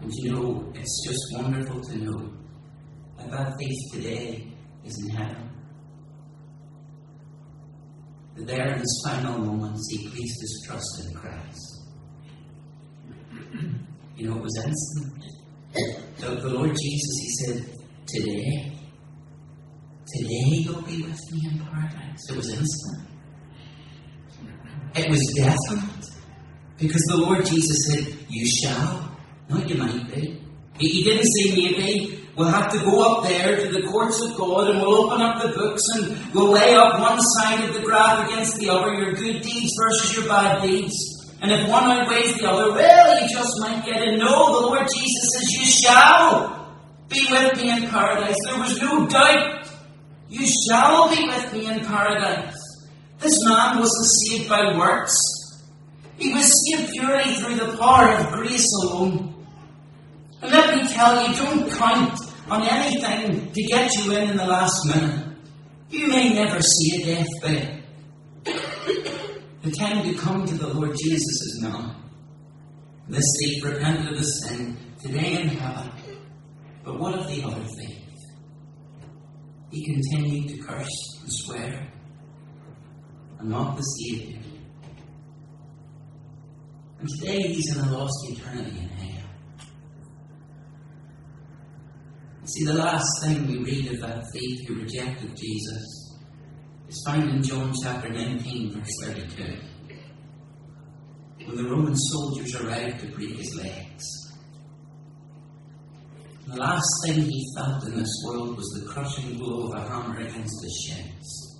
And 0.00 0.10
you 0.14 0.32
know, 0.32 0.72
it's 0.74 1.06
just 1.06 1.18
wonderful 1.32 1.82
to 1.82 1.98
know 1.98 2.32
that 3.18 3.30
that 3.30 3.52
thief 3.58 3.76
today 3.92 4.46
is 4.84 5.04
in 5.04 5.16
heaven. 5.16 5.50
That 8.36 8.46
there 8.46 8.72
in 8.72 8.78
his 8.78 9.02
final 9.06 9.38
moments 9.38 9.86
he 9.90 10.08
placed 10.08 10.40
his 10.40 10.64
trust 10.66 11.04
in 11.04 11.14
Christ. 11.14 11.82
You 14.16 14.30
know, 14.30 14.36
it 14.36 14.42
was 14.42 14.64
instant. 14.64 15.24
The, 16.18 16.36
the 16.36 16.48
Lord 16.48 16.70
Jesus, 16.70 17.18
he 17.20 17.30
said, 17.44 17.66
Today, 18.06 18.75
today 20.16 20.64
you'll 20.64 20.82
be 20.82 21.02
with 21.02 21.32
me 21.32 21.48
in 21.50 21.58
paradise. 21.58 22.30
It 22.30 22.36
was 22.36 22.52
instant. 22.52 23.08
It 24.94 25.10
was 25.10 25.20
definite. 25.36 26.06
Because 26.78 27.02
the 27.08 27.16
Lord 27.16 27.44
Jesus 27.44 27.86
said, 27.88 28.16
You 28.28 28.46
shall. 28.46 29.16
Not 29.48 29.68
you 29.68 29.76
might 29.76 30.14
be. 30.14 30.40
He 30.78 31.04
didn't 31.04 31.26
say 31.26 31.56
maybe. 31.56 32.22
We'll 32.36 32.48
have 32.48 32.70
to 32.72 32.78
go 32.80 33.00
up 33.00 33.24
there 33.24 33.56
to 33.56 33.72
the 33.72 33.86
courts 33.88 34.20
of 34.20 34.36
God 34.36 34.68
and 34.68 34.80
we'll 34.80 35.06
open 35.06 35.22
up 35.22 35.42
the 35.42 35.48
books 35.48 35.82
and 35.94 36.34
we'll 36.34 36.50
lay 36.50 36.74
up 36.74 37.00
one 37.00 37.18
side 37.18 37.66
of 37.66 37.74
the 37.74 37.80
graph 37.80 38.28
against 38.28 38.58
the 38.58 38.68
other, 38.68 38.92
your 38.92 39.12
good 39.14 39.40
deeds 39.40 39.72
versus 39.80 40.16
your 40.16 40.28
bad 40.28 40.60
deeds. 40.60 40.94
And 41.40 41.50
if 41.50 41.68
one 41.68 41.84
outweighs 41.84 42.34
the 42.36 42.50
other, 42.50 42.72
well, 42.72 43.22
you 43.22 43.28
just 43.28 43.60
might 43.60 43.84
get 43.86 44.02
in. 44.02 44.18
No, 44.18 44.60
the 44.60 44.66
Lord 44.66 44.86
Jesus 44.94 45.32
says, 45.32 45.52
You 45.52 45.64
shall 45.64 46.76
be 47.08 47.26
with 47.30 47.56
me 47.56 47.70
in 47.70 47.88
paradise. 47.88 48.36
There 48.44 48.58
was 48.58 48.80
no 48.82 49.06
doubt. 49.06 49.65
You 50.28 50.46
shall 50.46 51.14
be 51.14 51.26
with 51.26 51.52
me 51.52 51.66
in 51.68 51.84
paradise. 51.84 52.56
This 53.18 53.44
man 53.44 53.78
wasn't 53.78 54.06
saved 54.26 54.48
by 54.48 54.76
works. 54.76 55.16
He 56.18 56.32
was 56.32 56.50
saved 56.66 56.92
purely 56.92 57.34
through 57.34 57.56
the 57.56 57.76
power 57.76 58.12
of 58.12 58.32
grace 58.32 58.66
alone. 58.82 59.46
And 60.42 60.52
let 60.52 60.74
me 60.76 60.88
tell 60.88 61.28
you, 61.28 61.36
don't 61.36 61.70
count 61.72 62.18
on 62.48 62.62
anything 62.62 63.52
to 63.52 63.62
get 63.62 63.94
you 63.96 64.12
in 64.16 64.30
in 64.30 64.36
the 64.36 64.46
last 64.46 64.84
minute. 64.86 65.26
You 65.90 66.08
may 66.08 66.34
never 66.34 66.60
see 66.60 67.02
a 67.02 67.06
deathbed. 67.06 67.82
The 69.62 69.70
time 69.72 70.02
to 70.04 70.14
come 70.14 70.46
to 70.46 70.54
the 70.54 70.68
Lord 70.68 70.96
Jesus 70.96 71.22
is 71.22 71.60
now. 71.62 71.96
This 73.08 73.24
thief 73.40 73.64
repented 73.64 74.12
of 74.12 74.18
his 74.18 74.44
sin 74.46 74.76
today 75.00 75.42
in 75.42 75.48
heaven. 75.48 75.90
But 76.84 76.98
what 76.98 77.14
of 77.14 77.28
the 77.28 77.42
other 77.42 77.64
thief? 77.64 78.05
He 79.70 79.84
continued 79.84 80.48
to 80.48 80.62
curse 80.62 81.18
and 81.22 81.32
swear 81.32 81.92
and 83.38 83.48
mock 83.48 83.76
the 83.76 83.82
Savior. 83.82 84.38
And 87.00 87.08
today 87.20 87.42
he's 87.48 87.76
in 87.76 87.84
a 87.84 87.92
lost 87.92 88.14
eternity 88.30 88.78
in 88.78 88.88
hell. 88.88 89.28
See, 92.44 92.64
the 92.64 92.74
last 92.74 93.22
thing 93.22 93.46
we 93.48 93.58
read 93.58 93.92
of 93.92 94.00
that 94.00 94.24
thief 94.32 94.68
who 94.68 94.76
rejected 94.76 95.36
Jesus 95.36 96.16
is 96.88 97.02
found 97.04 97.28
in 97.30 97.42
John 97.42 97.72
chapter 97.82 98.08
19, 98.08 98.72
verse 98.72 98.92
32. 99.02 99.56
When 101.44 101.56
the 101.56 101.64
Roman 101.64 101.96
soldiers 101.96 102.54
arrived 102.54 103.00
to 103.00 103.06
break 103.08 103.36
his 103.36 103.54
legs. 103.56 104.25
The 106.46 106.60
last 106.60 106.86
thing 107.04 107.22
he 107.22 107.44
felt 107.56 107.84
in 107.86 107.96
this 107.96 108.22
world 108.24 108.56
was 108.56 108.68
the 108.68 108.88
crushing 108.88 109.36
blow 109.36 109.66
of 109.66 109.74
a 109.74 109.88
hammer 109.88 110.20
against 110.20 110.62
his 110.62 110.88
shins. 110.88 111.58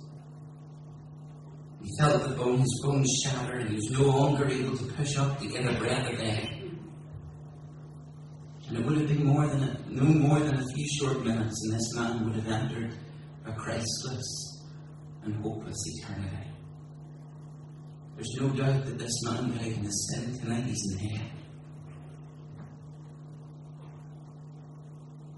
He 1.83 1.89
felt 1.99 2.23
the 2.23 2.35
bone, 2.35 2.59
his 2.59 2.81
bones 2.81 3.21
shatter, 3.21 3.57
and 3.57 3.69
he 3.69 3.75
was 3.75 3.89
no 3.91 4.05
longer 4.05 4.47
able 4.47 4.77
to 4.77 4.85
push 4.93 5.17
up 5.17 5.39
to 5.39 5.47
get 5.47 5.65
a 5.65 5.77
breath 5.77 6.13
of 6.13 6.19
air. 6.21 6.49
And 8.69 8.77
it 8.77 8.85
would 8.85 8.97
have 8.97 9.07
been 9.09 9.25
more 9.25 9.47
than 9.47 9.63
a, 9.63 9.79
no 9.89 10.05
more 10.05 10.39
than 10.39 10.55
a 10.55 10.65
few 10.73 10.87
short 10.99 11.21
minutes, 11.21 11.61
and 11.65 11.73
this 11.73 11.93
man 11.95 12.25
would 12.25 12.35
have 12.35 12.47
entered 12.47 12.93
a 13.45 13.51
Christless 13.51 14.63
and 15.23 15.35
hopeless 15.43 15.83
eternity. 15.97 16.47
There's 18.15 18.35
no 18.39 18.49
doubt 18.49 18.85
that 18.85 18.97
this 18.97 19.23
man 19.25 19.51
died 19.51 19.67
in 19.67 19.83
his 19.83 20.13
sin. 20.13 20.39
Tonight 20.39 20.63
he's 20.63 20.83
in 20.93 21.09
hell. 21.09 21.36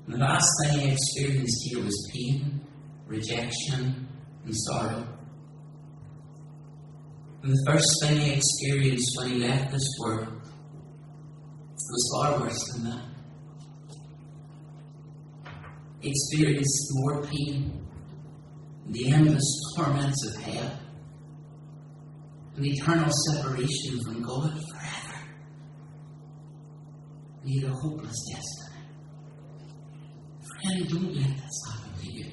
And 0.10 0.20
the 0.20 0.26
last 0.26 0.48
thing 0.64 0.80
he 0.80 0.92
experienced 0.92 1.70
here 1.70 1.84
was 1.84 2.12
pain, 2.12 2.62
rejection, 3.06 4.08
and 4.44 4.56
sorrow. 4.56 5.08
And 7.44 7.52
the 7.52 7.64
first 7.68 7.86
thing 8.02 8.20
he 8.20 8.32
experienced 8.32 9.12
when 9.18 9.30
he 9.30 9.38
left 9.38 9.72
this 9.72 9.88
world 10.00 10.42
was 11.76 12.12
far 12.16 12.40
worse 12.40 12.74
than 12.74 12.86
that. 12.86 13.06
He 16.00 16.10
experienced 16.10 16.88
more 16.94 17.24
pain, 17.24 17.88
the 18.88 19.12
endless 19.12 19.62
torments 19.78 20.26
of 20.26 20.42
hell, 20.42 20.80
and 22.56 22.66
eternal 22.66 23.12
separation 23.30 24.00
from 24.04 24.24
God 24.24 24.54
forever. 24.72 25.20
He 27.46 27.62
had 27.62 27.70
a 27.70 27.76
hopeless 27.76 28.18
destiny. 28.34 28.79
Let 30.66 30.90
this 30.90 31.62
happen 31.72 32.02
to 32.02 32.12
you. 32.12 32.26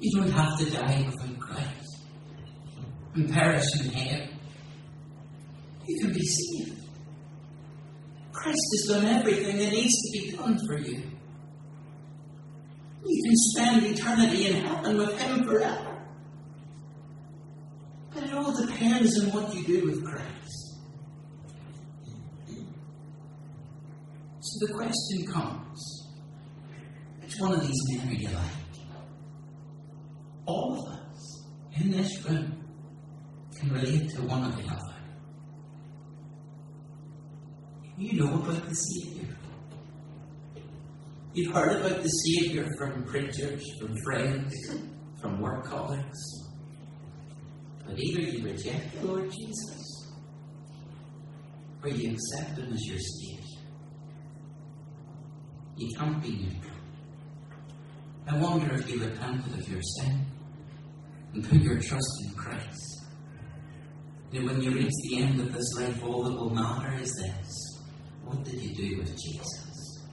You 0.00 0.20
don't 0.20 0.30
have 0.30 0.58
to 0.58 0.70
die 0.70 1.04
without 1.06 1.40
Christ 1.40 2.04
and 3.14 3.30
perish 3.30 3.64
in 3.80 3.90
hell. 3.90 4.28
You 5.86 6.00
can 6.00 6.12
be 6.12 6.22
saved. 6.22 6.80
Christ 8.32 8.58
has 8.72 8.96
done 8.96 9.06
everything 9.06 9.58
that 9.58 9.72
needs 9.72 9.94
to 10.02 10.10
be 10.12 10.36
done 10.36 10.58
for 10.66 10.78
you. 10.78 11.02
You 13.04 13.22
can 13.24 13.36
spend 13.36 13.86
eternity 13.86 14.46
in 14.46 14.64
heaven 14.64 14.96
with 14.96 15.20
Him 15.20 15.44
forever. 15.44 15.98
But 18.14 18.24
it 18.24 18.34
all 18.34 18.54
depends 18.54 19.22
on 19.22 19.30
what 19.30 19.54
you 19.54 19.64
do 19.64 19.86
with 19.86 20.04
Christ. 20.04 20.39
The 24.60 24.74
question 24.74 25.26
comes 25.32 26.06
which 27.22 27.34
one 27.38 27.54
of 27.54 27.66
these 27.66 27.80
men 27.88 28.08
are 28.08 28.12
you 28.12 28.28
like? 28.28 28.44
All 30.44 30.78
of 30.78 30.94
us 30.94 31.44
in 31.80 31.90
this 31.90 32.24
room 32.26 32.62
can 33.58 33.72
relate 33.72 34.10
to 34.10 34.22
one 34.22 34.44
or 34.44 34.56
the 34.56 34.68
other. 34.68 34.94
You 37.96 38.24
know 38.24 38.34
about 38.34 38.68
the 38.68 38.74
Savior. 38.74 39.36
You've 41.32 41.54
heard 41.54 41.80
about 41.80 42.02
the 42.02 42.08
Savior 42.08 42.66
from 42.78 43.04
preachers, 43.04 43.64
from 43.78 43.96
friends, 44.04 44.54
from 45.20 45.40
work 45.40 45.64
colleagues. 45.64 46.18
But 47.86 47.98
either 47.98 48.20
you 48.20 48.44
reject 48.44 49.00
the 49.00 49.06
Lord 49.06 49.30
Jesus 49.30 50.12
or 51.82 51.88
you 51.88 52.12
accept 52.12 52.58
Him 52.58 52.72
as 52.72 52.84
your 52.86 52.98
Savior. 52.98 53.39
You 55.80 55.88
can't 55.96 56.22
be 56.22 56.32
neutral. 56.32 56.76
I 58.28 58.36
wonder 58.36 58.74
if 58.74 58.90
you 58.90 59.00
repented 59.00 59.58
of 59.58 59.66
your 59.66 59.80
sin 59.80 60.26
and 61.32 61.42
put 61.42 61.62
your 61.62 61.80
trust 61.80 62.22
in 62.26 62.34
Christ. 62.34 63.06
And 64.34 64.44
when 64.44 64.60
you 64.60 64.72
reach 64.72 64.92
the 65.08 65.22
end 65.22 65.40
of 65.40 65.54
this 65.54 65.72
life, 65.78 66.04
all 66.04 66.24
that 66.24 66.36
will 66.36 66.50
matter 66.50 67.02
is 67.02 67.10
this 67.14 67.80
what 68.26 68.44
did 68.44 68.60
you 68.60 68.74
do 68.74 68.98
with 68.98 69.18
Jesus? 69.18 70.04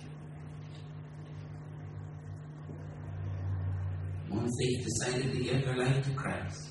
One 4.29 4.47
thief 4.47 4.85
decided 4.85 5.33
to 5.33 5.43
give 5.43 5.65
their 5.65 5.77
life 5.77 6.01
to 6.05 6.11
Christ. 6.11 6.69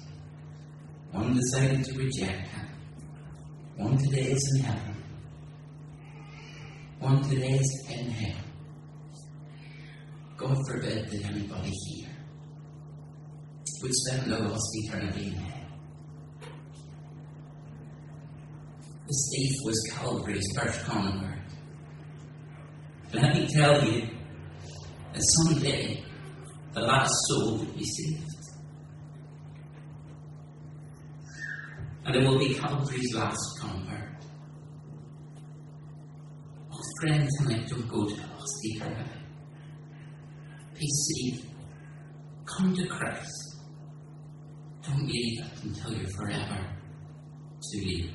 One 1.13 1.37
decided 1.37 1.85
to 1.85 1.99
reject 1.99 2.49
Him. 2.49 2.67
One 3.77 3.99
today 3.99 4.33
is 4.33 4.53
in 4.57 4.65
heaven. 4.65 4.97
One 6.99 7.23
today 7.23 7.59
is 7.59 7.87
in 7.91 8.11
hell. 8.11 8.46
God 10.47 10.65
forbid 10.69 11.11
that 11.11 11.25
anybody 11.25 11.71
here 11.71 12.09
would 13.83 13.93
spend 13.93 14.33
a 14.33 14.39
lost 14.49 14.69
eternity 14.75 15.27
in 15.27 15.35
hell. 15.35 15.69
The 19.09 19.27
thief 19.33 19.53
was 19.65 19.93
Calvary's 19.93 20.47
first 20.57 20.85
convert. 20.85 21.39
Let 23.13 23.35
me 23.35 23.49
tell 23.57 23.85
you 23.85 24.09
that 25.13 25.23
someday 25.23 26.05
the 26.75 26.81
last 26.81 27.15
soul 27.29 27.59
will 27.59 27.73
be 27.73 27.85
saved. 27.85 28.23
and 32.05 32.15
it 32.15 32.25
will 32.25 32.39
be 32.39 32.55
Calvary's 32.55 33.15
last 33.17 33.59
comfort. 33.61 34.17
Oh, 36.73 36.81
friend, 37.01 37.29
tonight 37.41 37.67
don't 37.69 37.89
go 37.89 38.07
to 38.07 38.15
lost 38.15 38.61
eternity. 38.63 39.26
Be 40.79 40.89
saved. 40.89 41.47
Come 42.45 42.77
to 42.77 42.87
Christ. 42.87 43.57
Don't 44.87 45.07
leave 45.07 45.41
it 45.41 45.65
until 45.65 45.95
you're 45.95 46.11
forever 46.11 46.59
to 47.63 47.79
leave. 47.79 48.13